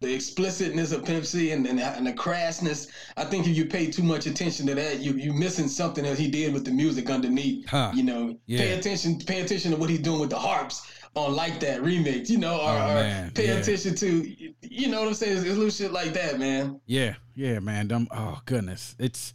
[0.00, 3.88] the explicitness of Pimp C and, and, and the crassness, I think if you pay
[3.88, 7.08] too much attention to that, you you missing something that he did with the music
[7.10, 7.68] underneath.
[7.68, 7.92] Huh.
[7.94, 10.82] You know, pay attention, pay attention to what he's doing with the harps
[11.14, 12.28] on like that remix.
[12.28, 13.58] You know, or, Oh, or pay yeah.
[13.58, 15.36] attention to, you know what I'm saying?
[15.36, 16.80] It's, it's little shit like that, man.
[16.86, 17.86] Yeah, yeah, man.
[17.86, 19.34] Them, oh goodness, it's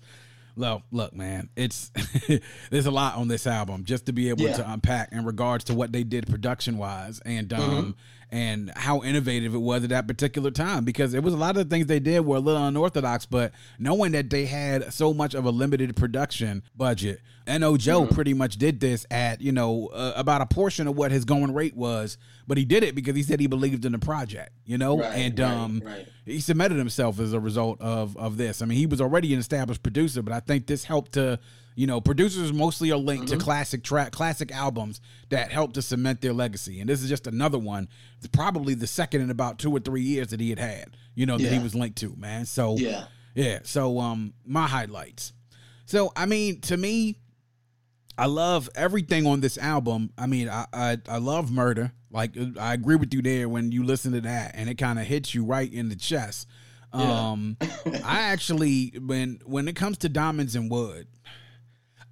[0.58, 1.50] look, look, man.
[1.56, 1.92] It's
[2.70, 4.54] there's a lot on this album just to be able Yeah.
[4.58, 7.92] to unpack in regards to what they did production wise and um Mm-hmm.
[8.30, 11.70] And how innovative it was at that particular time because it was a lot of
[11.70, 15.34] the things they did were a little unorthodox, but knowing that they had so much
[15.34, 17.78] of a limited production budget, N.O.
[17.78, 18.14] Joe Mm-hmm.
[18.16, 21.54] pretty much did this at you know uh, about a portion of what his going
[21.54, 24.78] rate was, but he did it because he said he believed in the project, you
[24.78, 26.08] know, Right, and right, um right.
[26.26, 28.62] he submitted himself as a result of of this.
[28.62, 31.40] I mean, he was already an established producer, but I think this helped to,
[31.78, 33.38] you know, producers mostly are linked Mm-hmm.
[33.38, 36.80] to classic track, classic albums that help to cement their legacy.
[36.82, 37.88] And this is just another one,
[38.18, 41.26] It's probably the second in about two or three years that he had had, you
[41.26, 42.46] know, that he was linked to, man.
[42.46, 43.06] So Yeah.
[43.36, 43.60] yeah.
[43.64, 45.34] So um, my highlights.
[45.86, 47.20] So I mean, to me,
[48.18, 50.10] I love everything on this album.
[50.18, 51.92] I mean, I I, I love murder.
[52.10, 55.06] Like I agree with you there when you listen to that, and it kind of
[55.06, 56.48] hits you right in the chest.
[56.96, 57.30] Yeah.
[57.32, 57.58] Um,
[58.04, 61.06] I actually when when it comes to diamonds and wood,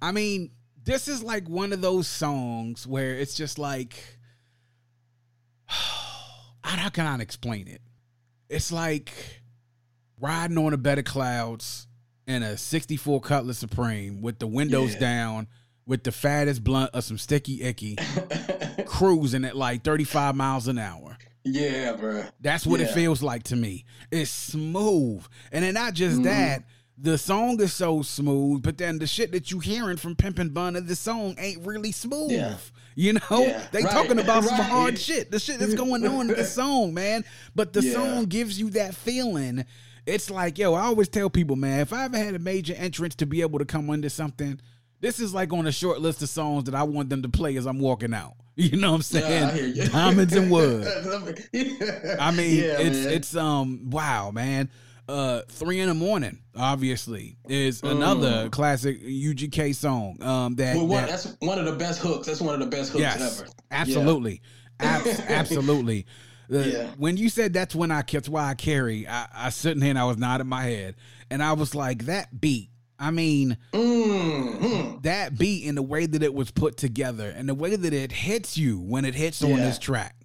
[0.02, 0.50] I mean,
[0.84, 3.94] this is like one of those songs where it's just like,
[5.68, 7.80] how can I explain it?
[8.48, 9.12] It's like
[10.20, 11.86] riding on a bed of clouds
[12.26, 15.00] in a 64 Cutlass Supreme with the windows Yeah.
[15.00, 15.46] down,
[15.86, 17.96] with the fattest blunt of some sticky icky,
[18.86, 21.16] cruising at like 35 miles an hour.
[21.44, 22.24] yeah, bro.
[22.40, 23.84] That's what it feels like to me.
[24.10, 25.24] It's smooth.
[25.52, 26.24] And then not just Mm-hmm.
[26.24, 26.64] that,
[26.98, 30.76] the song is so smooth, but then the shit that you hearing from Pimpin' Bun
[30.76, 32.30] of the song ain't really smooth.
[32.32, 32.56] Yeah.
[32.94, 33.20] You know?
[33.46, 34.68] Yeah, They right, talking about some right.
[34.70, 35.30] hard shit.
[35.30, 37.24] The shit that's going on in the song, man.
[37.54, 37.92] But the Yeah.
[37.92, 39.66] song gives you that feeling.
[40.06, 43.14] It's like, yo, I always tell people, man, if I ever had a major entrance
[43.16, 44.58] to be able to come under something,
[45.00, 47.56] this is like on a short list of songs that I want them to play
[47.56, 48.32] as I'm walking out.
[48.58, 49.74] You know what I'm saying?
[49.76, 49.88] Yeah.
[49.88, 50.86] Diamonds and wood.
[52.18, 53.12] I mean, Yeah, it's man.
[53.12, 54.70] it's um wow, man.
[55.08, 60.20] Uh, three in the morning, obviously, is another classic UGK song.
[60.20, 60.88] Um, that, Mm.
[60.88, 62.26] Well, that- that's one of the best hooks.
[62.26, 63.48] That's one of the best hooks yes, ever.
[63.70, 64.42] absolutely,
[64.80, 66.06] Abs- absolutely.
[66.48, 66.90] The- Yeah.
[66.98, 69.98] When you said that's when I that's why I carry, I, I sitting here and
[69.98, 70.96] I was nodding my head,
[71.30, 72.70] and I was like, that beat.
[72.98, 75.02] I mean, Mm, mm.
[75.02, 78.10] that beat and the way that it was put together and the way that it
[78.10, 80.15] hits you when it hits on this track.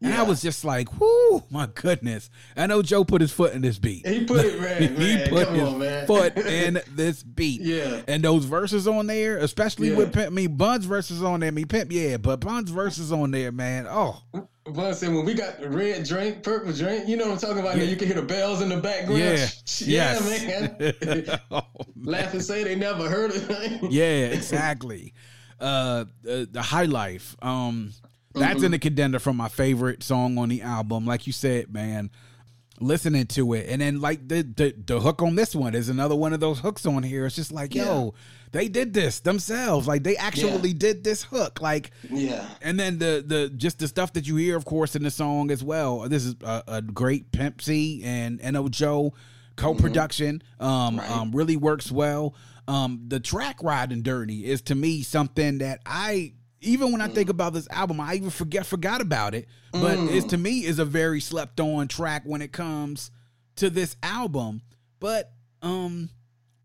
[0.00, 2.30] And I was just like, whoo, my goodness.
[2.56, 4.06] I know Joe put his foot in this beat.
[4.06, 4.94] He put it, man.
[4.96, 6.06] he man, put his on, man.
[6.06, 7.60] foot in this beat.
[7.62, 8.02] Yeah.
[8.06, 9.96] And those verses on there, especially Yeah.
[9.96, 13.50] with Pimp, me Bun's verses on there, me Pimp, yeah, but Bun's verses on there,
[13.50, 13.86] man.
[13.90, 14.22] Oh,
[14.66, 17.58] Bun said when we got the red drink, purple drink, you know what I'm talking
[17.58, 17.76] about?
[17.78, 19.18] You can hear the bells in the background.
[19.20, 19.48] yeah.
[19.80, 21.40] yeah, man.
[21.50, 21.62] oh,
[22.00, 23.90] Laugh and say they never heard it.
[23.90, 25.12] yeah, exactly.
[25.58, 27.34] Uh, the, the high life.
[27.42, 27.92] Um,
[28.38, 31.04] that's in the contender for my favorite song on the album.
[31.06, 32.10] Like you said, man,
[32.80, 36.14] listening to it, and then like the the, the hook on this one is another
[36.14, 37.26] one of those hooks on here.
[37.26, 38.14] It's just like, yo,
[38.52, 39.86] they did this themselves.
[39.88, 40.78] Like they actually Yeah.
[40.78, 41.60] did this hook.
[41.60, 42.46] Like Yeah.
[42.62, 45.50] and then the the just the stuff that you hear, of course, in the song
[45.50, 46.08] as well.
[46.08, 48.68] This is a, a great Pimp C and N.O.
[48.68, 49.12] Joe
[49.56, 50.40] co-production.
[50.60, 51.10] Um, Right.
[51.10, 52.34] um, really works well.
[52.68, 57.28] Um, the track "Riding Dirty" is to me something that I even when I think
[57.30, 59.46] about this album, I even forget forgot about it.
[59.72, 63.10] But it's to me is a very slept on track when it comes
[63.56, 64.62] to this album.
[65.00, 65.30] But
[65.62, 66.10] um,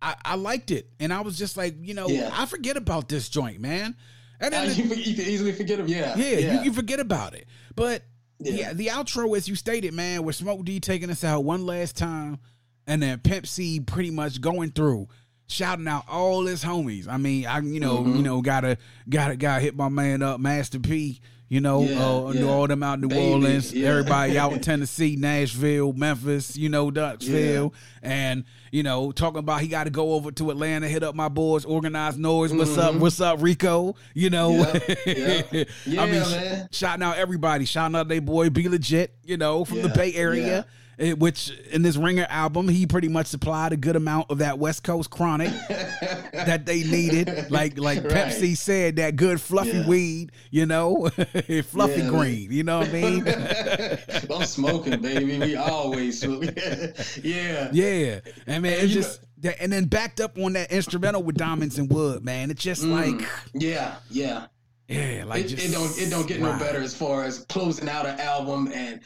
[0.02, 2.30] I, I liked it, and I was just like, you know, Yeah.
[2.34, 3.96] I forget about this joint, man.
[4.40, 5.88] And Uh, then you, you can easily forget him.
[5.88, 6.16] Yeah.
[6.18, 7.48] yeah, you can forget about it.
[7.76, 8.04] But
[8.40, 8.54] yeah.
[8.54, 8.74] Yeah.
[8.74, 12.40] the outro, as you stated, man, with Smoke D taking us out one last time,
[12.88, 15.08] and then Pimp C pretty much going through,
[15.48, 17.08] shouting out all his homies.
[17.08, 18.16] I mean, I you know, Mm-hmm.
[18.18, 18.78] you know, gotta
[19.10, 21.20] gotta gotta hit my man up, Master P.
[21.50, 22.44] You know, Yeah, uh, yeah.
[22.46, 23.90] All them out in New Baby, Orleans, yeah.
[23.90, 29.68] everybody out in Tennessee, Nashville, Memphis, you know, Ducksville, and you know, talking about he
[29.68, 32.58] got to go over to Atlanta, hit up my boys, Organized Noize.
[32.58, 32.96] What's up?
[32.96, 33.96] What's up, Rico?
[34.16, 35.90] You know, Mm-hmm.
[36.00, 36.70] I mean, man.
[36.72, 40.66] shouting out everybody, shouting out they boy B-Legit, you know, from the Bay Area.
[41.00, 44.60] Eh, Which in this Ringer album, he pretty much supplied a good amount of that
[44.60, 45.50] West Coast chronic
[46.34, 47.50] that they needed.
[47.50, 48.12] Like like Right.
[48.14, 49.88] Pimp C said, that good fluffy Yeah.
[49.88, 51.10] weed, you know,
[51.66, 52.52] fluffy Yeah, green.
[52.52, 53.28] You know what I mean?
[54.32, 55.40] I'm smoking, baby.
[55.40, 56.46] We always smoke.
[57.24, 57.70] yeah.
[57.72, 61.78] yeah, I mean, it's just that, and then backed up on that instrumental with Diamonds
[61.80, 62.52] and Wood, man.
[62.52, 63.18] It's just Mm.
[63.20, 63.96] like, Yeah.
[64.10, 64.46] Yeah.
[64.88, 67.90] yeah, like it, just it don't it don't get no better as far as closing
[67.90, 69.00] out an album and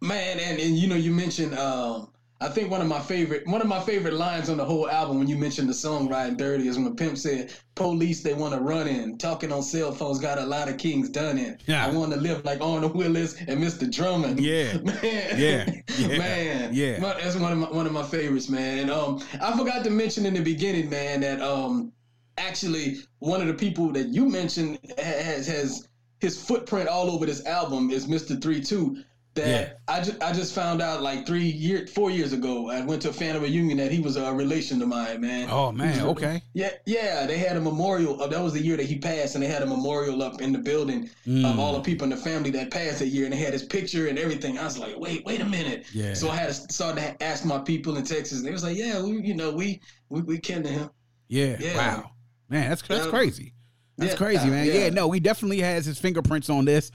[0.00, 2.10] man and, and you know you mentioned um
[2.42, 5.18] I think one of my favorite one of my favorite lines on the whole album
[5.18, 8.88] when you mentioned the song Riding Dirty is when pimp said, Police they wanna run
[8.88, 11.58] in, talking on cell phones got a lot of kings done in.
[11.66, 11.84] Yeah.
[11.84, 13.92] I wanna live like Arnold Willis and Mr.
[13.94, 14.40] Drummond.
[14.50, 14.78] Yeah.
[14.78, 15.00] Man.
[15.36, 15.70] Yeah.
[15.98, 16.18] Yeah.
[16.18, 16.70] man.
[16.72, 16.98] Yeah.
[16.98, 18.78] That's one of my one of my favorites, man.
[18.78, 21.92] And um I forgot to mention in the beginning, man, that um
[22.38, 25.86] actually one of the people that you mentioned has has
[26.20, 28.38] his footprint all over this album is Mr.
[28.38, 29.02] 3-2.
[29.40, 29.72] That Yeah.
[29.94, 32.70] I just I just found out like three year four years ago.
[32.70, 35.48] I went to a family reunion that he was a relation to mine, man.
[35.50, 36.42] Oh man, okay.
[36.54, 37.26] Yeah, yeah.
[37.26, 38.22] They had a memorial.
[38.22, 40.52] Uh, that was the year that he passed, and they had a memorial up in
[40.52, 41.50] the building Mm.
[41.50, 43.64] of all the people in the family that passed that year, and they had his
[43.64, 44.58] picture and everything.
[44.58, 45.86] I was like, wait, wait a minute.
[45.92, 46.14] Yeah.
[46.14, 48.76] So I had to start to ask my people in Texas, and they was like,
[48.76, 50.90] yeah, we, you know, we we we kin to him.
[51.28, 51.56] Yeah.
[51.58, 51.76] Yeah.
[51.76, 52.10] Wow.
[52.48, 53.10] Man, that's that's Yeah.
[53.10, 53.54] crazy.
[53.96, 54.66] That's Yeah, crazy, man.
[54.66, 54.72] Yeah.
[54.74, 54.88] yeah.
[54.90, 56.90] no, he definitely has his fingerprints on this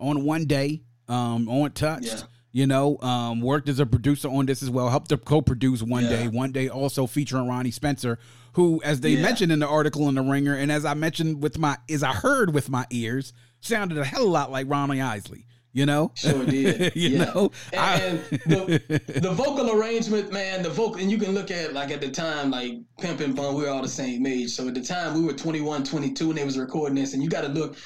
[0.00, 2.06] on one day, um, on touched.
[2.06, 2.22] Yeah.
[2.50, 4.88] You know, um, worked as a producer on this as well.
[4.88, 6.10] Helped to co-produce one Yeah.
[6.10, 6.28] day.
[6.28, 8.18] One day also featuring Ronnie Spencer,
[8.54, 9.22] who, as they Yeah.
[9.22, 12.12] mentioned in the article in the Ringer, and as I mentioned with my, as I
[12.12, 15.44] heard with my ears, sounded a hell of a lot like Ronnie Isley.
[15.74, 16.92] You know, Sure did.
[16.96, 17.24] you yeah.
[17.26, 21.50] know, I- and, and the, the vocal arrangement, man, the vocal, and you can look
[21.50, 24.50] at like at the time, like Pimp and Bun, we were all the same age.
[24.50, 27.28] So at the time, we were 21, 22, and they was recording this, and you
[27.28, 27.76] got to look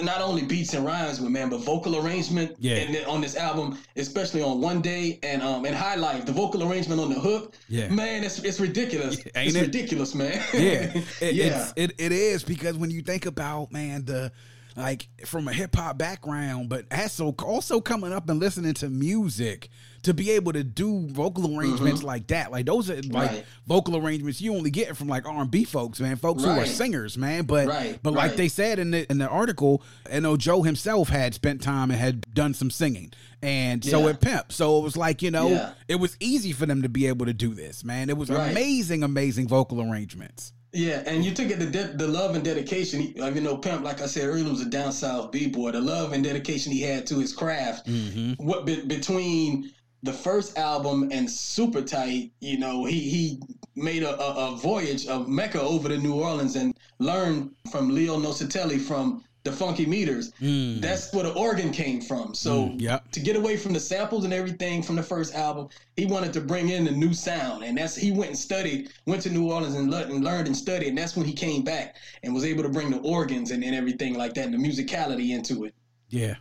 [0.00, 2.56] not only beats and rhymes, but man, but vocal arrangement.
[2.58, 2.76] Yeah.
[2.76, 6.70] And on this album, especially on One Day and um and High Life, the vocal
[6.70, 7.54] arrangement on the hook.
[7.68, 7.88] Yeah.
[7.88, 9.18] Man, it's it's ridiculous.
[9.34, 9.62] ain't it's it?
[9.62, 10.42] ridiculous, man.
[10.54, 11.72] yeah, it, yeah.
[11.76, 14.32] It it is because when you think about man the
[14.76, 19.70] like from a hip hop background, but also also coming up and listening to music
[20.06, 23.14] to be able to do vocal arrangements like that, like those are like Mm-hmm.
[23.36, 23.44] Right.
[23.66, 26.64] vocal arrangements you only get from like R and B folks, man, folks who are
[26.64, 27.44] singers, man.
[27.44, 31.08] But Right, but like they said in the in the article, I know Joe himself
[31.08, 34.10] had spent time and had done some singing, and so Yeah.
[34.10, 34.52] it Pimp.
[34.52, 35.70] So it was like you know, Yeah.
[35.88, 38.08] it was easy for them to be able to do this, man.
[38.10, 38.50] It was Right.
[38.50, 40.52] amazing, amazing vocal arrangements.
[40.72, 43.14] Yeah, and you took it the de- the love and dedication.
[43.22, 45.70] I mean, you know, Pimp, like I said earlier, was a down south b boy.
[45.72, 47.88] The love and dedication he had to his craft.
[48.36, 49.70] What be, between
[50.06, 53.40] the first album and Super Tight, you know, he he
[53.74, 58.18] made a, a, a voyage of Mecca over to New Orleans and learned from Leo
[58.18, 60.32] Nocentelli from the Funky Meters.
[60.80, 62.34] That's where the organ came from.
[62.34, 63.08] So Mm, yep.
[63.12, 66.40] to get away from the samples and everything from the first album, he wanted to
[66.40, 69.76] bring in a new sound, and that's he went and studied, went to New Orleans
[69.76, 72.64] and, le- and learned and studied, and that's when he came back and was able
[72.64, 75.74] to bring the organs and, and everything like that, and the musicality into it.
[76.08, 76.34] Yeah.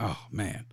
[0.00, 0.64] Oh man.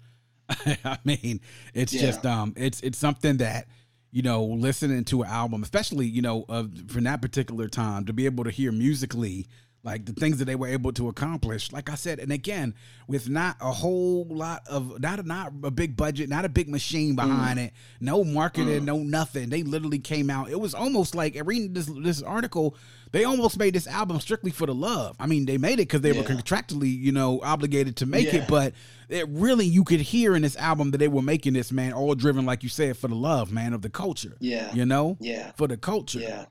[0.85, 1.41] I mean,
[1.73, 2.01] it's Yeah.
[2.01, 3.67] just um it's it's something that
[4.11, 8.13] you know, listening to an album, especially, you know, of from that particular time to
[8.13, 9.45] be able to hear musically
[9.85, 11.71] like the things that they were able to accomplish.
[11.71, 12.73] Like I said, and again,
[13.07, 16.67] with not a whole lot of not a, not a big budget, not a big
[16.67, 17.67] machine behind mm.
[17.67, 18.85] it, no marketing, mm.
[18.85, 19.49] no nothing.
[19.49, 20.49] They literally came out.
[20.49, 22.75] It was almost like reading this this article.
[23.11, 25.15] They almost made this album strictly for the love.
[25.19, 26.19] I mean, they made it because they yeah.
[26.19, 28.41] were contractually, you know, obligated to make yeah.
[28.41, 28.47] it.
[28.47, 28.73] But
[29.07, 32.15] it really, you could hear in this album that they were making this man all
[32.15, 34.35] driven, like you said, for the love, man, of the culture.
[34.39, 36.19] Yeah, you know, yeah, for the culture.
[36.19, 36.45] Yeah,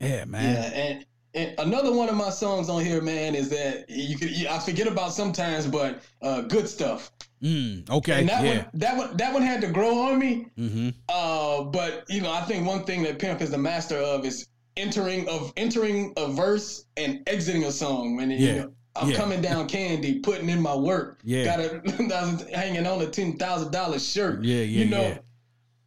[0.00, 0.54] yeah, man.
[0.54, 4.46] Yeah, and and another one of my songs on here, man, is that you could
[4.46, 7.12] I forget about sometimes, but uh, good stuff.
[7.42, 8.20] Mm, okay.
[8.20, 8.56] And that yeah.
[8.56, 10.46] one, that one, that one had to grow on me.
[10.58, 10.90] Mm-hmm.
[11.08, 14.46] Uh, but you know, I think one thing that Pimp is the master of is
[14.76, 18.16] entering of entering a verse and exiting a song.
[18.16, 18.38] When yeah.
[18.38, 19.16] you know, I'm yeah.
[19.16, 21.20] coming down candy, putting in my work.
[21.24, 21.44] Yeah.
[21.56, 24.42] Got a hanging on a ten thousand dollar shirt.
[24.42, 24.84] Yeah, yeah.
[24.84, 25.18] You know, yeah.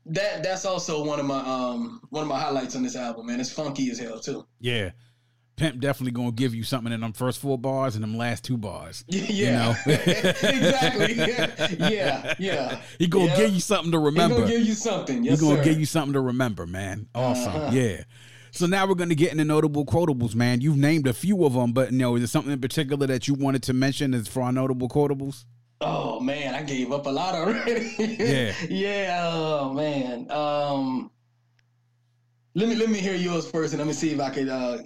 [0.08, 3.40] that that's also one of my um one of my highlights on this album, man.
[3.40, 4.48] It's funky as hell too.
[4.60, 4.92] Yeah.
[5.56, 8.58] Pimp definitely gonna give you something in them first four bars and them last two
[8.58, 9.06] bars.
[9.14, 9.76] Yeah, you know?
[9.86, 11.14] exactly.
[11.94, 12.82] Yeah, yeah.
[12.98, 13.38] He gonna yeah.
[13.38, 14.36] give you something to remember.
[14.36, 15.24] He gonna give you something.
[15.24, 15.70] Yes, He gonna sir.
[15.70, 17.08] give you something to remember, man.
[17.14, 17.54] Awesome.
[17.56, 17.70] Uh-huh.
[17.72, 18.04] Yeah.
[18.52, 20.62] So now we're gonna get into notable quotables, man.
[20.62, 23.28] You've named a few of them, but you know, is there something in particular that
[23.28, 25.46] you wanted to mention as for our notable quotables?
[25.82, 27.94] Oh man, I gave up a lot already.
[28.00, 28.54] yeah.
[28.70, 29.30] Yeah.
[29.32, 30.32] Oh man.
[30.32, 31.12] Um.
[32.56, 34.78] Let me let me hear yours first, and let me see if I could uh,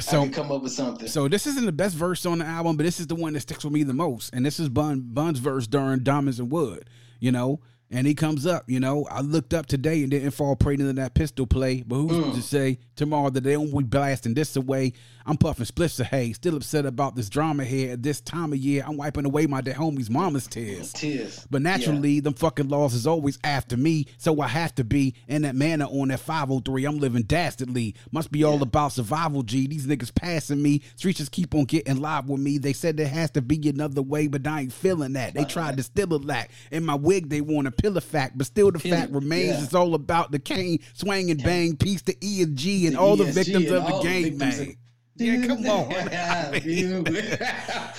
[0.00, 1.08] so, come up with something.
[1.08, 3.40] So this isn't the best verse on the album, but this is the one that
[3.40, 4.34] sticks with me the most.
[4.34, 6.88] And this is Bun Bun's verse during Diamonds and Wood.
[7.20, 7.60] You know,
[7.90, 10.92] and he comes up, you know, I looked up today and didn't fall prey to
[10.92, 11.82] that pistol play.
[11.86, 12.34] But who's mm.
[12.34, 14.92] to say tomorrow that they won't be blasting this away?
[15.24, 18.58] I'm puffing spliffs of hay, still upset about this drama here at this time of
[18.58, 18.82] year.
[18.86, 20.90] I'm wiping away my dead homie's mama's tears.
[20.92, 21.46] Tears.
[21.50, 22.20] But naturally, yeah.
[22.22, 25.84] them fucking laws is always after me, so I have to be in that manner
[25.84, 26.84] on that 503.
[26.86, 27.94] I'm living dastardly.
[28.10, 28.62] Must be all yeah.
[28.62, 29.66] about survival, G.
[29.66, 30.80] These niggas passing me.
[30.96, 32.56] Streets just keep on getting live with me.
[32.56, 35.34] They said there has to be another way, but I ain't feeling that.
[35.34, 36.50] They tried to steal a lack.
[36.72, 39.64] In my wig, they want to pill a fact, but still the fact remains yeah.
[39.64, 43.00] it's all about the cane, swing and bang, peace to E and G and the
[43.00, 44.76] all ESG the victims of the game, man.
[45.18, 45.88] Yeah, come on.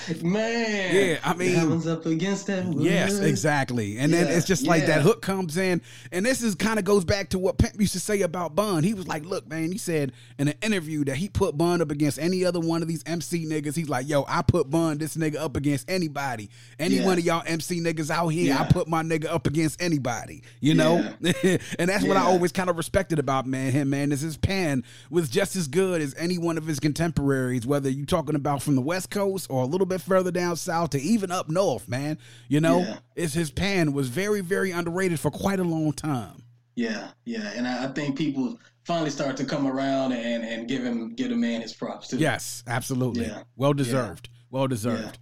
[0.22, 0.94] man.
[0.94, 2.64] Yeah, I mean, Heaven's up against that.
[2.64, 2.82] Word.
[2.82, 3.98] Yes, exactly.
[3.98, 4.88] And yeah, then it's just like yeah.
[4.88, 7.92] that hook comes in, and this is kind of goes back to what Pimp used
[7.92, 8.84] to say about Bun.
[8.84, 11.90] He was like, "Look, man," he said in an interview that he put Bun up
[11.90, 13.76] against any other one of these MC niggas.
[13.76, 16.48] He's like, "Yo, I put Bun this nigga up against anybody.
[16.78, 17.06] Any yeah.
[17.06, 20.42] one of y'all MC niggas out here, I put my nigga up against anybody.
[20.60, 23.90] You know." and that's what I always kind of respected about man him.
[23.90, 27.66] Man, is his pen was just as good as any one of his contemporaries contemporaries,
[27.66, 30.90] whether you're talking about from the West Coast or a little bit further down south
[30.90, 32.18] to even up north, man.
[32.48, 32.98] You know, yeah.
[33.16, 36.42] it's his pen was very, very underrated for quite a long time.
[36.76, 40.82] Yeah, yeah, and I, I think people finally start to come around and and give
[40.82, 42.16] him give a man his props too.
[42.16, 43.26] Yes, absolutely.
[43.26, 43.42] Yeah.
[43.56, 44.28] Well deserved.
[44.30, 44.38] Yeah.
[44.50, 45.18] Well deserved.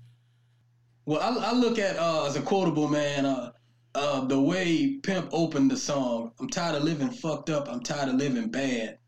[1.07, 3.25] Well, I, I, look at uh, as a quotable man.
[3.25, 3.53] Uh,
[3.95, 7.69] uh, the way Pimp opened the song, I'm tired of living fucked up.
[7.69, 8.99] I'm tired of living bad.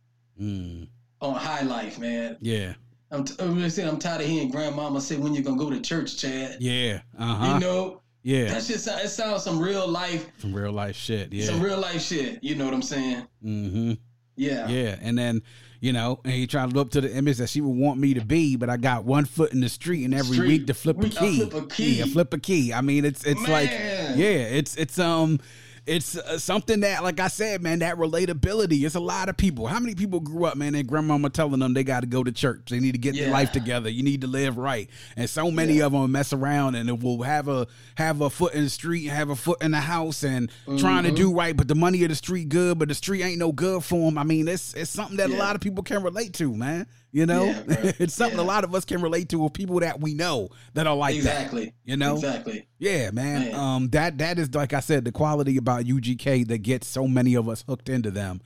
[0.40, 0.88] Mm
[1.20, 2.36] on High Life, man.
[2.40, 2.74] Yeah.
[3.12, 5.80] I'm, t- I'm saying I'm tired of hearing grandmama say when you gonna go to
[5.80, 6.56] church, Chad.
[6.60, 7.00] Yeah.
[7.18, 7.54] Uh huh.
[7.54, 8.00] You know.
[8.22, 8.46] Yeah.
[8.46, 10.28] That's just It sounds some real life.
[10.38, 11.32] Some real life shit.
[11.32, 11.46] Yeah.
[11.46, 12.42] Some real life shit.
[12.42, 13.26] You know what I'm saying?
[13.44, 13.92] Mm-hmm.
[14.36, 14.68] Yeah.
[14.68, 14.96] Yeah.
[15.00, 15.42] And then
[15.80, 17.98] you know, and he trying to live up to the image that she would want
[17.98, 20.48] me to be, but I got one foot in the street and every street.
[20.48, 21.38] week to flip a key.
[21.40, 21.92] Flip a key.
[21.94, 22.74] Yeah, flip a key.
[22.74, 23.50] I mean, it's it's Man.
[23.50, 25.40] like yeah, it's it's um
[25.86, 28.84] it's uh, something that, like I said, man, that relatability.
[28.84, 29.66] It's a lot of people.
[29.66, 32.32] How many people grew up, man, and grandmama telling them they got to go to
[32.32, 33.24] church, they need to get yeah.
[33.24, 35.86] their life together, you need to live right, and so many yeah.
[35.86, 37.66] of them mess around and will have a
[37.96, 40.76] have a foot in the street, have a foot in the house, and mm-hmm.
[40.76, 43.38] trying to do right, but the money of the street good, but the street ain't
[43.38, 44.18] no good for them.
[44.18, 45.36] I mean, it's it's something that yeah.
[45.36, 46.86] a lot of people can relate to, man.
[47.12, 47.62] You know, yeah,
[47.98, 48.44] it's something yeah.
[48.44, 51.16] a lot of us can relate to with people that we know that are like
[51.16, 51.66] exactly.
[51.66, 51.74] that.
[51.84, 52.68] You know, exactly.
[52.78, 53.50] Yeah, man.
[53.50, 53.54] man.
[53.54, 57.34] Um, that that is like I said, the quality about UGK that gets so many
[57.34, 58.40] of us hooked into them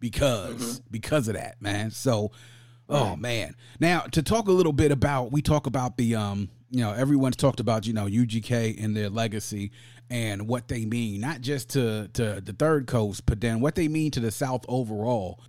[0.00, 0.86] because mm-hmm.
[0.90, 1.92] because of that, man.
[1.92, 2.32] So,
[2.88, 3.54] oh man.
[3.78, 7.36] Now to talk a little bit about, we talk about the um, you know, everyone's
[7.36, 9.70] talked about you know UGK and their legacy
[10.10, 13.86] and what they mean, not just to to the third coast, but then what they
[13.86, 15.40] mean to the South overall.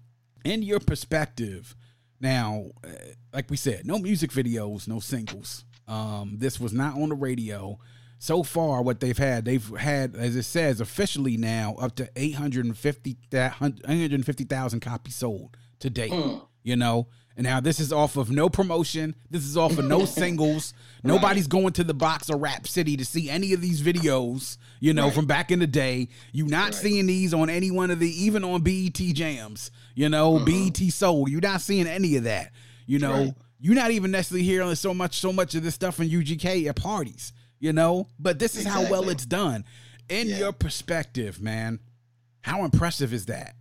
[0.45, 1.75] In your perspective
[2.19, 2.89] now, uh,
[3.33, 5.65] like we said, no music videos, no singles.
[5.87, 7.79] Um, this was not on the radio.
[8.19, 14.79] So far, what they've had, they've had, as it says, officially now up to 850,000
[14.81, 16.11] copies sold to date.
[16.11, 16.45] Mm.
[16.63, 17.07] You know,
[17.37, 19.15] and now this is off of no promotion.
[19.29, 20.73] This is off of no singles.
[21.03, 21.49] Nobody's right.
[21.49, 25.05] going to the box or Rap City to see any of these videos, you know,
[25.05, 25.13] right.
[25.13, 26.09] from back in the day.
[26.33, 26.73] You're not right.
[26.73, 30.67] seeing these on any one of the, even on BET Jams, you know, mm-hmm.
[30.85, 31.29] BET Soul.
[31.29, 32.51] You're not seeing any of that,
[32.85, 33.33] you know.
[33.59, 36.75] you're not even necessarily hearing so much so much of this stuff in UGK at
[36.75, 38.07] parties, you know.
[38.19, 39.63] But this is how well it's done.
[40.09, 40.39] In Yeah.
[40.39, 41.79] your perspective, man,
[42.41, 43.55] how impressive is that?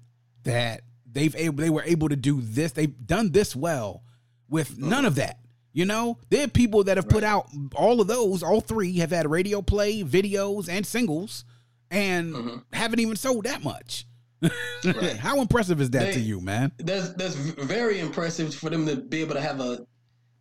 [0.44, 0.82] That
[1.12, 2.72] they've able they were able to do this.
[2.72, 4.02] They've done this well
[4.48, 5.38] with none of that.
[5.72, 7.30] You know, there are people that have put Right.
[7.30, 11.44] out all of those, all three have had radio play, videos, and singles,
[11.90, 12.62] and Mhm.
[12.72, 14.06] haven't even sold that much.
[14.84, 15.16] Right.
[15.16, 16.72] How impressive is that to you, man?
[16.78, 19.86] that's that's very impressive for them to be able to have a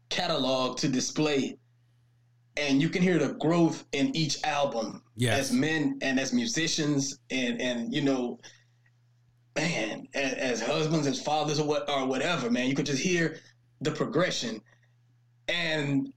[0.10, 1.58] catalog to display
[2.56, 5.40] and you can hear the growth in each album Yes.
[5.40, 8.40] as men and as musicians and and you know
[9.58, 13.38] man as, as husbands as fathers or what or whatever man you could just hear
[13.82, 14.62] the progression
[15.48, 16.12] and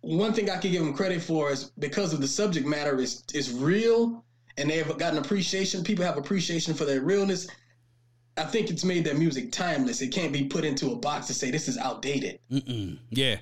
[0.00, 3.24] one thing I could give them credit for is because of the subject matter is
[3.34, 4.24] is real
[4.56, 7.48] and they have gotten appreciation people have appreciation for their realness
[8.36, 10.00] I think it's made their music timeless.
[10.00, 12.38] It can't be put into a box to say this is outdated.
[12.50, 12.98] Mm-mm.
[13.10, 13.36] Yeah,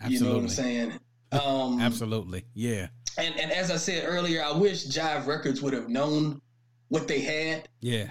[0.00, 0.18] absolutely.
[0.18, 0.92] You know what I'm saying?
[1.30, 2.46] Um, Absolutely.
[2.54, 2.86] Yeah.
[3.18, 6.40] And and as I said earlier, I wish Jive Records would have known
[6.88, 7.68] what they had.
[7.82, 8.08] Yeah.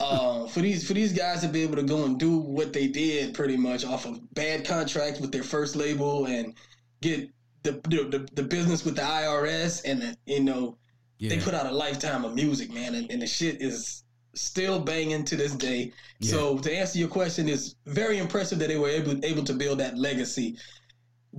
[0.00, 2.86] Uh, for these for these guys to be able to go and do what they
[2.86, 6.54] did, pretty much off of bad contracts with their first label and
[7.00, 7.28] get
[7.64, 10.76] the the, the, the business with the IRS and the, you know
[11.18, 11.30] Yeah.
[11.30, 15.24] they put out a lifetime of music, man, and, and the shit is still banging
[15.24, 15.92] to this day.
[16.20, 19.78] So to answer your question, it's very impressive that they were able able to build
[19.80, 20.56] that legacy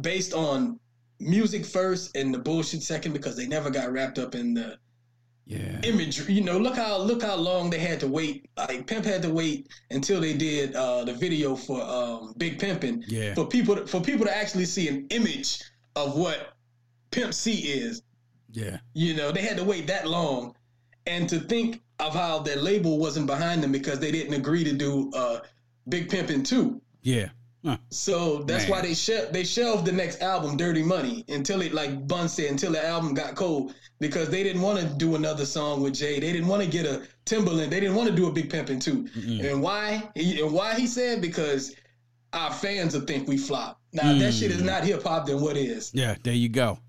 [0.02, 0.80] based on
[1.22, 4.78] music first and the bullshit second because they never got wrapped up in the
[5.50, 5.80] yeah.
[5.84, 6.36] imagery.
[6.36, 8.48] You know, look how look how long they had to wait.
[8.56, 13.04] Like Pimp had to wait until they did uh, the video for um, Big Pimpin'
[13.08, 13.34] Yeah.
[13.34, 15.62] for people to, for people to actually see an image
[15.96, 16.54] of what
[17.10, 18.04] Pimp C is.
[18.52, 18.78] Yeah.
[18.94, 20.56] You know, they had to wait that long,
[21.08, 24.74] and to think of how their label wasn't behind them because they didn't agree to
[24.74, 25.40] do uh,
[25.88, 26.80] Big Pimpin' two.
[27.02, 27.30] Yeah.
[27.66, 27.78] Huh.
[27.90, 28.72] So that's Man.
[28.72, 32.52] why they shel- they shelved the next album, Dirty Money, until it like Bun said,
[32.52, 36.20] until the album got cold because they didn't want to do another song with Jay.
[36.20, 37.70] They didn't want to get a Timbaland.
[37.70, 39.08] They didn't want to do a Big Pimpin' too.
[39.46, 40.10] And why?
[40.16, 41.76] He, and why he said because
[42.32, 43.80] our fans will think we flop.
[43.92, 44.66] Now if that shit is mm.
[44.66, 45.26] not hip hop.
[45.26, 45.92] Then what is?
[45.94, 46.80] Yeah, there you go.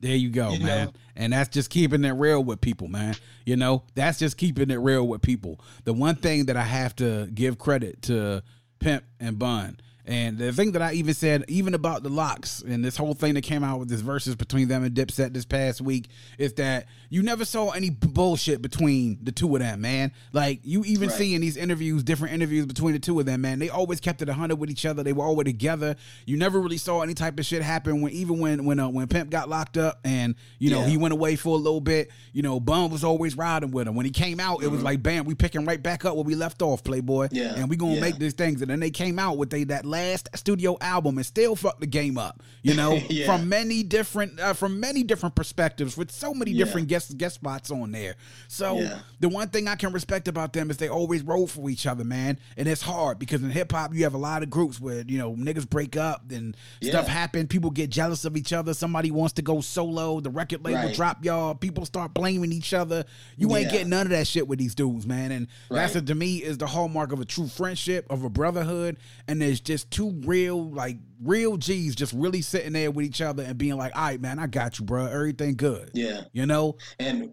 [0.00, 0.86] There you go, You man.
[0.86, 0.92] know?
[1.14, 3.14] And that's just keeping it real with people, man.
[3.44, 5.60] You know, that's just keeping it real with people.
[5.84, 8.42] The one thing that I have to give credit to
[8.78, 9.78] Pimp and Bun.
[10.06, 13.34] And the thing that I even said, even about the LOX and this whole thing
[13.34, 16.86] that came out with this Verzuz between them and Dipset this past week, is that
[17.10, 20.12] you never saw any bullshit between the two of them, man.
[20.32, 21.18] Like you even Right.
[21.18, 23.58] see in these interviews, different interviews between the two of them, man.
[23.58, 25.02] They always kept it hundred with each other.
[25.02, 25.96] They were always together.
[26.26, 29.06] You never really saw any type of shit happen when even when when uh, when
[29.06, 30.86] Pimp got locked up and you know Yeah.
[30.88, 32.10] he went away for a little bit.
[32.32, 33.94] You know, Bun was always riding with him.
[33.94, 36.34] When he came out, it was like bam, we picking right back up where we
[36.34, 37.26] left off, Playboy.
[37.26, 37.36] Mm-hmm.
[37.36, 37.54] Yeah.
[37.56, 38.00] and we gonna Yeah.
[38.00, 38.60] make these things.
[38.62, 39.99] And then they came out with they that last
[40.34, 42.42] studio album and still fucked the game up.
[42.62, 43.26] You know, Yeah.
[43.26, 46.64] from many different uh, from many different perspectives with so many Yeah.
[46.64, 48.16] different guest guest spots on there.
[48.48, 49.00] So Yeah.
[49.20, 52.04] the one thing I can respect about them is they always roll for each other,
[52.04, 52.38] man.
[52.56, 55.18] And it's hard because in hip hop you have a lot of groups where you
[55.18, 57.46] know niggas break up and stuff happen.
[57.46, 58.74] People get jealous of each other.
[58.74, 60.20] Somebody wants to go solo.
[60.20, 60.94] The record label Right.
[60.94, 61.54] drop y'all.
[61.54, 63.04] People start blaming each other.
[63.36, 65.32] You ain't getting none of that shit with these dudes, man.
[65.32, 66.02] And that's Right.
[66.02, 68.96] a, to me is the hallmark of a true friendship of a brotherhood.
[69.28, 73.42] And there's just two real like real G's just really sitting there with each other
[73.42, 75.06] and being like, all right, man, I got you, bro.
[75.06, 75.90] Everything good.
[75.94, 76.22] Yeah.
[76.32, 76.76] You know?
[76.98, 77.32] and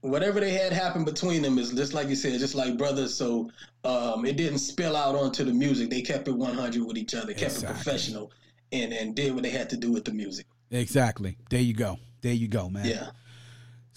[0.00, 3.14] whatever they had happen between them is just like you said, just like brothers.
[3.14, 3.50] So
[3.84, 5.90] um, it didn't spill out onto the music.
[5.90, 7.68] They kept it 100 with each other, kept Exactly.
[7.68, 8.32] it professional,
[8.72, 10.46] and and did what they had to do with the music.
[10.70, 11.36] Exactly.
[11.50, 11.96] There you go.
[12.20, 12.84] There you go, man.
[12.84, 13.10] Yeah,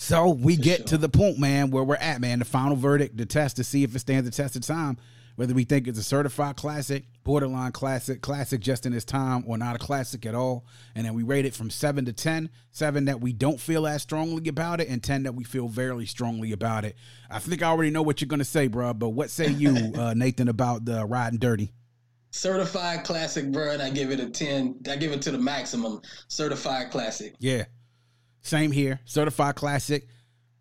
[0.02, 0.88] So we get sure.
[0.88, 2.40] to the point, man, where we're at, man.
[2.40, 4.98] The final verdict, the test to see if it stands the test of time,
[5.36, 9.60] whether we think it's a certified classic, borderline classic, classic just in its time, or
[9.60, 10.66] not a classic at all.
[10.96, 12.50] And then we rate it from seven to ten.
[12.72, 16.08] Seven that we don't feel as strongly about it, and ten that we feel very
[16.08, 16.96] strongly about it.
[17.30, 18.96] I think I already know what you're gonna say, bro.
[18.96, 21.74] But what say you, uh, Nathan, about the riding dirty?
[22.32, 23.72] certified classic, bro.
[23.72, 24.80] And I give it a 10.
[24.90, 26.02] I give it to the maximum.
[26.28, 27.36] Certified classic.
[27.40, 27.66] Yeah.
[28.42, 29.00] Same here.
[29.06, 30.08] Certified classic.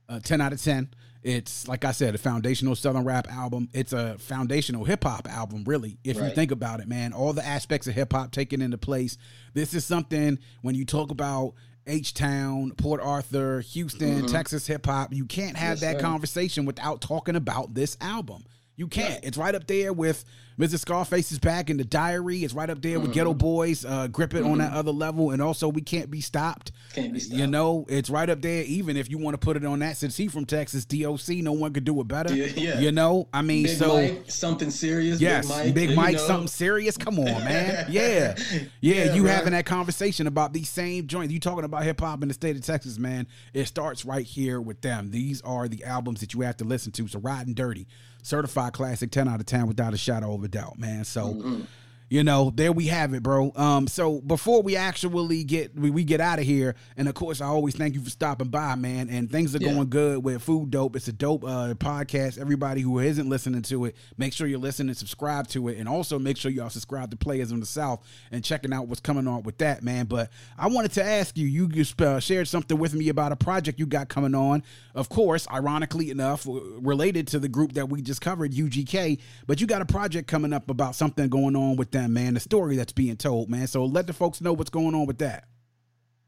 [0.09, 0.89] Uh, 10 out of 10.
[1.23, 3.69] It's like I said, a foundational southern rap album.
[3.75, 5.99] It's a foundational hip hop album, really.
[6.03, 9.19] If you think about it, man, all the aspects of hip hop taken into place.
[9.53, 11.53] This is something when you talk about
[11.87, 15.85] H Town, Port Arthur, Houston, Texas hip hop, you can't have Mm-hmm.
[15.85, 16.07] Yes, that sir.
[16.07, 18.45] conversation without talking about this album.
[18.77, 19.11] You can't.
[19.17, 19.25] Right.
[19.25, 20.25] It's right up there with
[20.61, 20.81] Mrs.
[20.81, 22.45] Scarface's back in the diary.
[22.45, 23.07] It's right up there mm-hmm.
[23.07, 24.53] with Geto Boys, uh, Grip It mm-hmm.
[24.53, 25.31] on that other level.
[25.31, 26.73] And also, We Can't Be Stopped.
[26.93, 27.41] Can't be stopped.
[27.41, 29.97] You know, it's right up there, even if you want to put it on that.
[29.97, 32.35] Since he from Texas, DOC, no one could do it better.
[32.35, 32.53] Yeah.
[32.55, 32.79] yeah.
[32.79, 33.97] You know, I mean, Big so.
[33.97, 35.19] Mike, something serious.
[35.19, 35.49] Yes.
[35.49, 36.99] Big Mike, Big Mike something serious.
[36.99, 37.87] Come on, man.
[37.89, 38.37] Yeah.
[38.51, 38.65] Yeah.
[38.83, 41.33] yeah you having that conversation about these same joints.
[41.33, 43.27] You talking about hip hop in the state of Texas, man.
[43.55, 45.11] It starts right here with them.
[45.11, 47.09] These are the albums that you have to listen to.
[47.09, 47.87] So, Riding Dirty
[48.23, 51.05] certified classic, 10 out of 10 without a shadow of a doubt, man.
[51.05, 51.63] So mm-hmm
[52.11, 53.53] you know, there we have it, bro.
[53.55, 57.41] Um, so before we actually get we, we get out of here, and of course,
[57.41, 59.09] I always thank you for stopping by, man.
[59.09, 59.73] And things are yeah.
[59.73, 60.97] going good with Food Dope.
[60.97, 62.37] It's a dope uh, podcast.
[62.37, 65.89] Everybody who isn't listening to it, make sure you're listening, and subscribe to it, and
[65.89, 69.29] also make sure y'all subscribe to Players in the South and checking out what's coming
[69.29, 70.07] on with that, man.
[70.07, 73.37] But I wanted to ask you, you just uh, shared something with me about a
[73.37, 74.65] project you got coming on.
[74.97, 79.21] Of course, ironically enough, related to the group that we just covered, UGK.
[79.47, 82.41] But you got a project coming up about something going on with them man, the
[82.41, 83.67] story that's being told, man.
[83.67, 85.45] So let the folks know what's going on with that.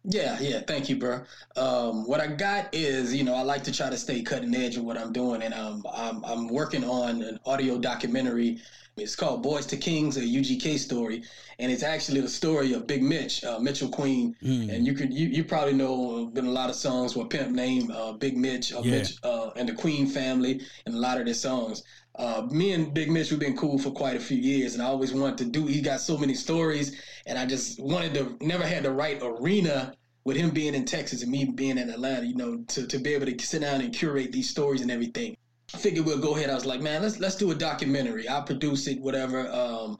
[0.04, 0.60] Yeah, yeah.
[0.66, 1.22] Thank you, bro.
[1.56, 4.76] Um, what I got is, you know, I like to try to stay cutting edge
[4.76, 8.58] of what I'm doing, and um, I'm I'm working on an audio documentary.
[8.96, 11.22] It's called Boys to Kings, a UGK story,
[11.58, 14.74] and it's actually the story of Big Mitch, uh, Mitchell Queen, mm.
[14.74, 17.90] and you could you, you probably know been a lot of songs with Pimp name
[17.92, 18.98] uh, Big Mitch, uh, yeah.
[18.98, 21.84] Mitch, uh, and the Queen family, and a lot of their songs
[22.16, 24.86] uh, me and Big Mitch, we've been cool for quite a few years, and I
[24.86, 25.66] always wanted to do.
[25.66, 28.36] He got so many stories, and I just wanted to.
[28.44, 29.94] Never had the right arena
[30.24, 32.26] with him being in Texas and me being in Atlanta.
[32.26, 35.36] You know, to, to be able to sit down and curate these stories and everything.
[35.74, 36.50] I figured we'll go ahead.
[36.50, 38.28] I was like, man, let's let's do a documentary.
[38.28, 39.50] I'll produce it, whatever.
[39.50, 39.98] Um,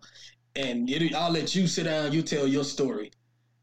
[0.54, 2.12] and it, I'll let you sit down.
[2.12, 3.10] You tell your story.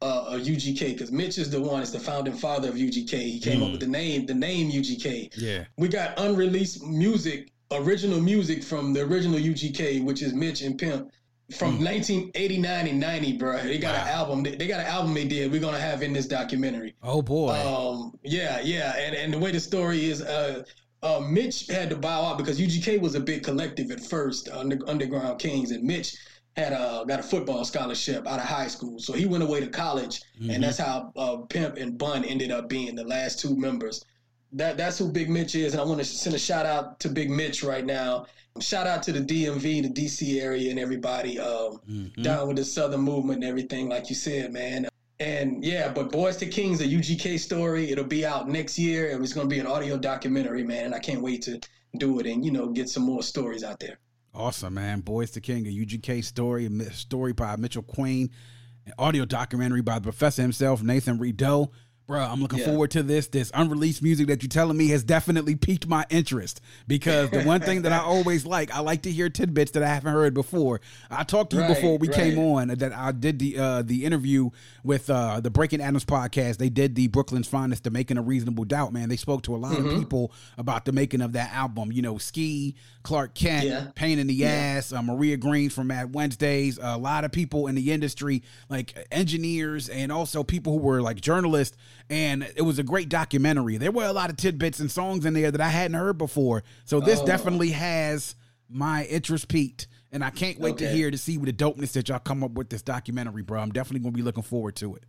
[0.01, 3.19] Uh, of UGK because Mitch is the one, is the founding father of UGK.
[3.19, 3.65] He came mm.
[3.65, 5.33] up with the name, the name UGK.
[5.35, 5.65] Yeah.
[5.77, 11.11] We got unreleased music original music from the original UGK, which is Mitch and Pimp,
[11.57, 11.85] from mm.
[11.85, 13.57] 1989 and 90, bro.
[13.63, 14.01] They got wow.
[14.01, 14.43] an album.
[14.43, 15.51] They got an album they did.
[15.51, 16.95] We're gonna have in this documentary.
[17.01, 17.51] Oh boy.
[17.51, 18.13] Um.
[18.23, 18.59] Yeah.
[18.61, 18.95] Yeah.
[18.97, 20.63] And and the way the story is, uh,
[21.01, 24.77] uh, Mitch had to bow out because UGK was a big collective at first, under,
[24.87, 26.15] Underground Kings, and Mitch
[26.55, 29.67] had a got a football scholarship out of high school, so he went away to
[29.67, 30.51] college, mm-hmm.
[30.51, 34.03] and that's how uh, Pimp and Bun ended up being the last two members
[34.53, 37.09] that that's who Big Mitch is, and I want to send a shout out to
[37.09, 38.25] Big Mitch right now.
[38.59, 42.21] Shout out to the DMV, the DC area, and everybody um, mm-hmm.
[42.21, 44.87] down with the Southern movement and everything, like you said, man.
[45.19, 47.91] And yeah, but Boys to Kings, a UGK story.
[47.91, 50.85] It'll be out next year, and it's going to be an audio documentary, man.
[50.85, 51.59] And I can't wait to
[51.97, 53.99] do it and you know get some more stories out there.
[54.33, 55.01] Awesome, man.
[55.01, 58.29] Boys to King, a UGK story, a story by Mitchell Queen,
[58.85, 61.71] an audio documentary by the professor himself, Nathan Rideaux
[62.09, 62.65] bro, I'm looking yeah.
[62.65, 63.27] forward to this.
[63.27, 67.61] This unreleased music that you're telling me has definitely piqued my interest because the one
[67.61, 70.81] thing that I always like, I like to hear tidbits that I haven't heard before.
[71.11, 72.17] I talked to you right, before we right.
[72.17, 74.49] came on that I did the uh, the interview
[74.83, 76.57] with uh, the Breaking Atoms podcast.
[76.57, 78.91] They did the Brooklyn's Finest, the Making a Reasonable Doubt.
[78.91, 79.89] Man, they spoke to a lot mm-hmm.
[79.89, 81.91] of people about the making of that album.
[81.91, 83.87] You know, Ski, Clark Kent, yeah.
[83.93, 84.47] Pain in the yeah.
[84.47, 86.79] Ass, uh, Maria Green from Mad Wednesdays.
[86.81, 91.21] A lot of people in the industry, like engineers, and also people who were like
[91.21, 91.77] journalists
[92.09, 93.77] and it was a great documentary.
[93.77, 96.63] There were a lot of tidbits and songs in there that I hadn't heard before.
[96.85, 97.25] So this oh.
[97.25, 98.35] definitely has
[98.69, 99.87] my interest peaked.
[100.11, 100.85] And I can't wait okay.
[100.85, 103.61] to hear to see the dopeness that y'all come up with this documentary, bro.
[103.61, 105.03] I'm definitely gonna be looking forward to it.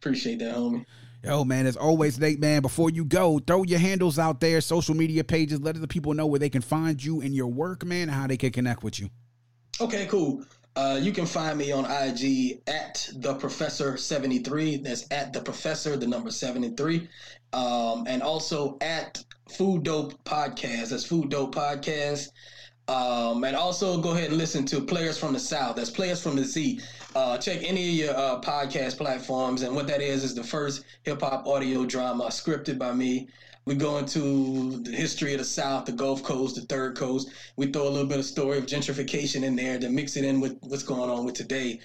[0.00, 0.84] Appreciate that, homie.
[1.24, 4.94] Yo, man, as always, Nate, man, before you go, throw your handles out there, social
[4.94, 8.02] media pages, let the people know where they can find you and your work, man,
[8.02, 9.08] and how they can connect with you.
[9.80, 10.44] Okay, cool.
[10.76, 14.76] Uh, you can find me on IG at the Professor seventy three.
[14.76, 17.08] That's at the Professor, the number seventy three,
[17.52, 20.90] um, and also at Food Dope Podcast.
[20.90, 22.30] That's Food Dope Podcast.
[22.86, 25.76] Um, and also go ahead and listen to Players from the South.
[25.76, 26.80] That's Players from the Z.
[27.14, 29.62] Uh, check any of your uh, podcast platforms.
[29.62, 33.28] And what that is is the first hip hop audio drama scripted by me.
[33.66, 37.30] We go into the history of the South, the Gulf Coast, the Third Coast.
[37.56, 40.40] We throw a little bit of story of gentrification in there to mix it in
[40.40, 41.80] with what's going on with today.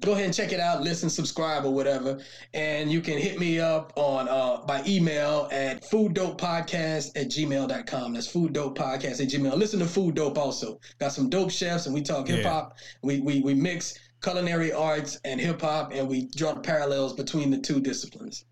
[0.00, 2.20] Go ahead and check it out, listen, subscribe, or whatever.
[2.54, 8.14] And you can hit me up on uh, by email at fooddopepodcast at gmail.com.
[8.14, 9.56] That's fooddopepodcast at gmail.
[9.56, 10.78] Listen to Food Dope also.
[10.98, 12.78] Got some dope chefs, and we talk hip hop.
[13.02, 17.58] We, we, we mix culinary arts and hip hop, and we draw parallels between the
[17.58, 18.44] two disciplines.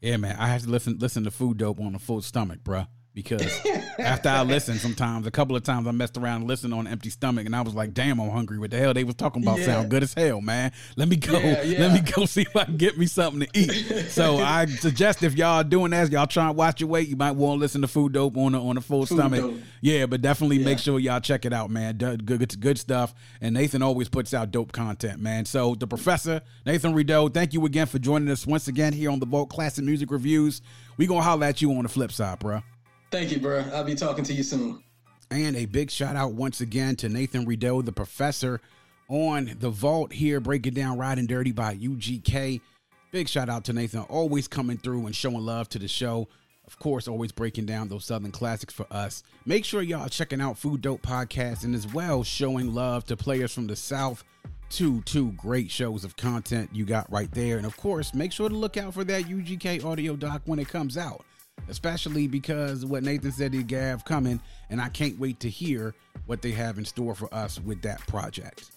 [0.00, 0.36] Yeah, man.
[0.38, 2.86] I have to listen listen to Food Dope on a full stomach, bro.
[3.12, 3.44] Because
[3.98, 6.92] after I listened, sometimes a couple of times I messed around and listened on an
[6.92, 9.42] empty stomach, and I was like, "Damn, I'm hungry." What the hell they was talking
[9.42, 9.58] about?
[9.58, 9.66] Yeah.
[9.66, 10.72] Sound good as hell, man.
[10.96, 11.38] Let me go.
[11.38, 14.10] Yeah, Let me go see if I can get me something to eat.
[14.10, 17.32] so I suggest if y'all doing that, y'all trying to watch your weight, you might
[17.32, 19.40] want to listen to Food Dope on a, on a full Food stomach.
[19.40, 19.56] Dope.
[19.80, 21.96] Yeah, but definitely make sure y'all check it out, man.
[21.96, 23.14] Good, good, good stuff.
[23.40, 25.46] And Nathan always puts out dope content, man.
[25.46, 29.18] So the professor, Nathan Rideaux, thank you again for joining us once again here on
[29.18, 30.62] the Vault Classic Music Reviews.
[30.96, 32.62] We gonna holler at you on the flip side, bruh.
[33.10, 33.64] Thank you, bro.
[33.72, 34.82] I'll be talking to you soon.
[35.32, 38.60] And a big shout out once again to Nathan Rideaux, the professor
[39.08, 42.60] on the vault here, breaking down Riding Dirty by UGK.
[43.10, 46.28] Big shout out to Nathan, always coming through and showing love to the show.
[46.66, 49.24] Of course, always breaking down those Southern classics for us.
[49.44, 53.52] Make sure y'all checking out Food Dope Podcast and as well showing love to players
[53.52, 54.22] from the South.
[54.68, 57.56] Two, two great shows of content you got right there.
[57.56, 60.68] And of course, make sure to look out for that UGK audio doc when it
[60.68, 61.24] comes out
[61.68, 64.40] especially because what Nathan said he have coming,
[64.70, 65.94] and I can't wait to hear
[66.26, 68.70] what they have in store for us with that project.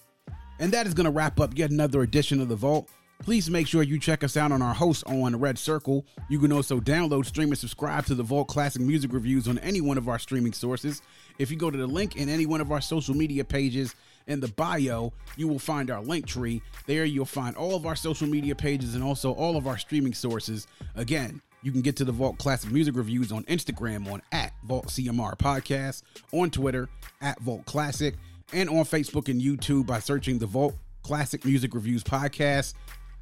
[0.58, 2.88] And that is going to wrap up yet another edition of The Vault.
[3.22, 6.04] Please make sure you check us out on our host on Red Circle.
[6.28, 9.80] You can also download, stream, and subscribe to the Vault Classic Music Reviews on any
[9.80, 11.00] one of our streaming sources.
[11.38, 13.94] If you go to the link in any one of our social media pages
[14.26, 16.60] in the bio, you will find our Linktree.
[16.86, 20.14] There you'll find all of our social media pages and also all of our streaming
[20.14, 20.66] sources.
[20.94, 24.88] Again, you can get to the Vault Classic Music Reviews on Instagram on at Vault
[24.88, 26.90] CMR Podcast, on Twitter
[27.22, 28.14] at Vault Classic,
[28.52, 32.74] and on Facebook and YouTube by searching the Vault Classic Music Reviews Podcast.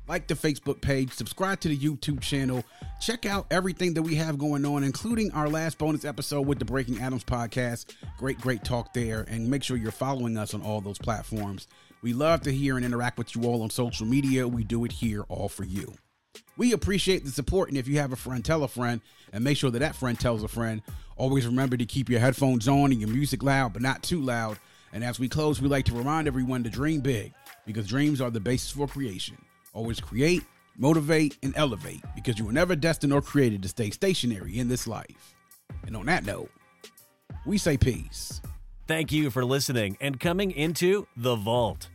[0.09, 2.65] Like the Facebook page, subscribe to the YouTube channel,
[3.01, 6.65] check out everything that we have going on, including our last bonus episode with the
[6.65, 7.95] Breaking Atoms podcast.
[8.19, 9.25] Great, great talk there.
[9.29, 11.69] And make sure you're following us on all those platforms.
[12.03, 14.49] We love to hear and interact with you all on social media.
[14.49, 15.95] We do it here all for you.
[16.57, 19.01] We appreciate the support, and if you have a friend, tell a friend,
[19.33, 20.83] and make sure that that friend tells a friend.
[21.17, 24.59] Always remember to keep your headphones on and your music loud, but not too loud.
[24.93, 27.33] And as we close, we like to remind everyone to dream big,
[27.67, 29.37] because dreams are the basis for creation.
[29.73, 30.43] Always create,
[30.77, 34.87] motivate, and elevate, because you were never destined or created to stay stationary in this
[34.87, 35.35] life.
[35.87, 36.51] And on that note,
[37.45, 38.41] we say peace.
[38.87, 41.89] Thank you for listening and coming into The Vault.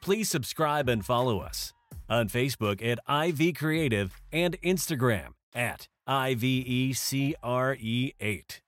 [0.00, 1.73] Please subscribe and follow us
[2.08, 8.63] on Facebook at IV Creative and Instagram at E IVECRE8.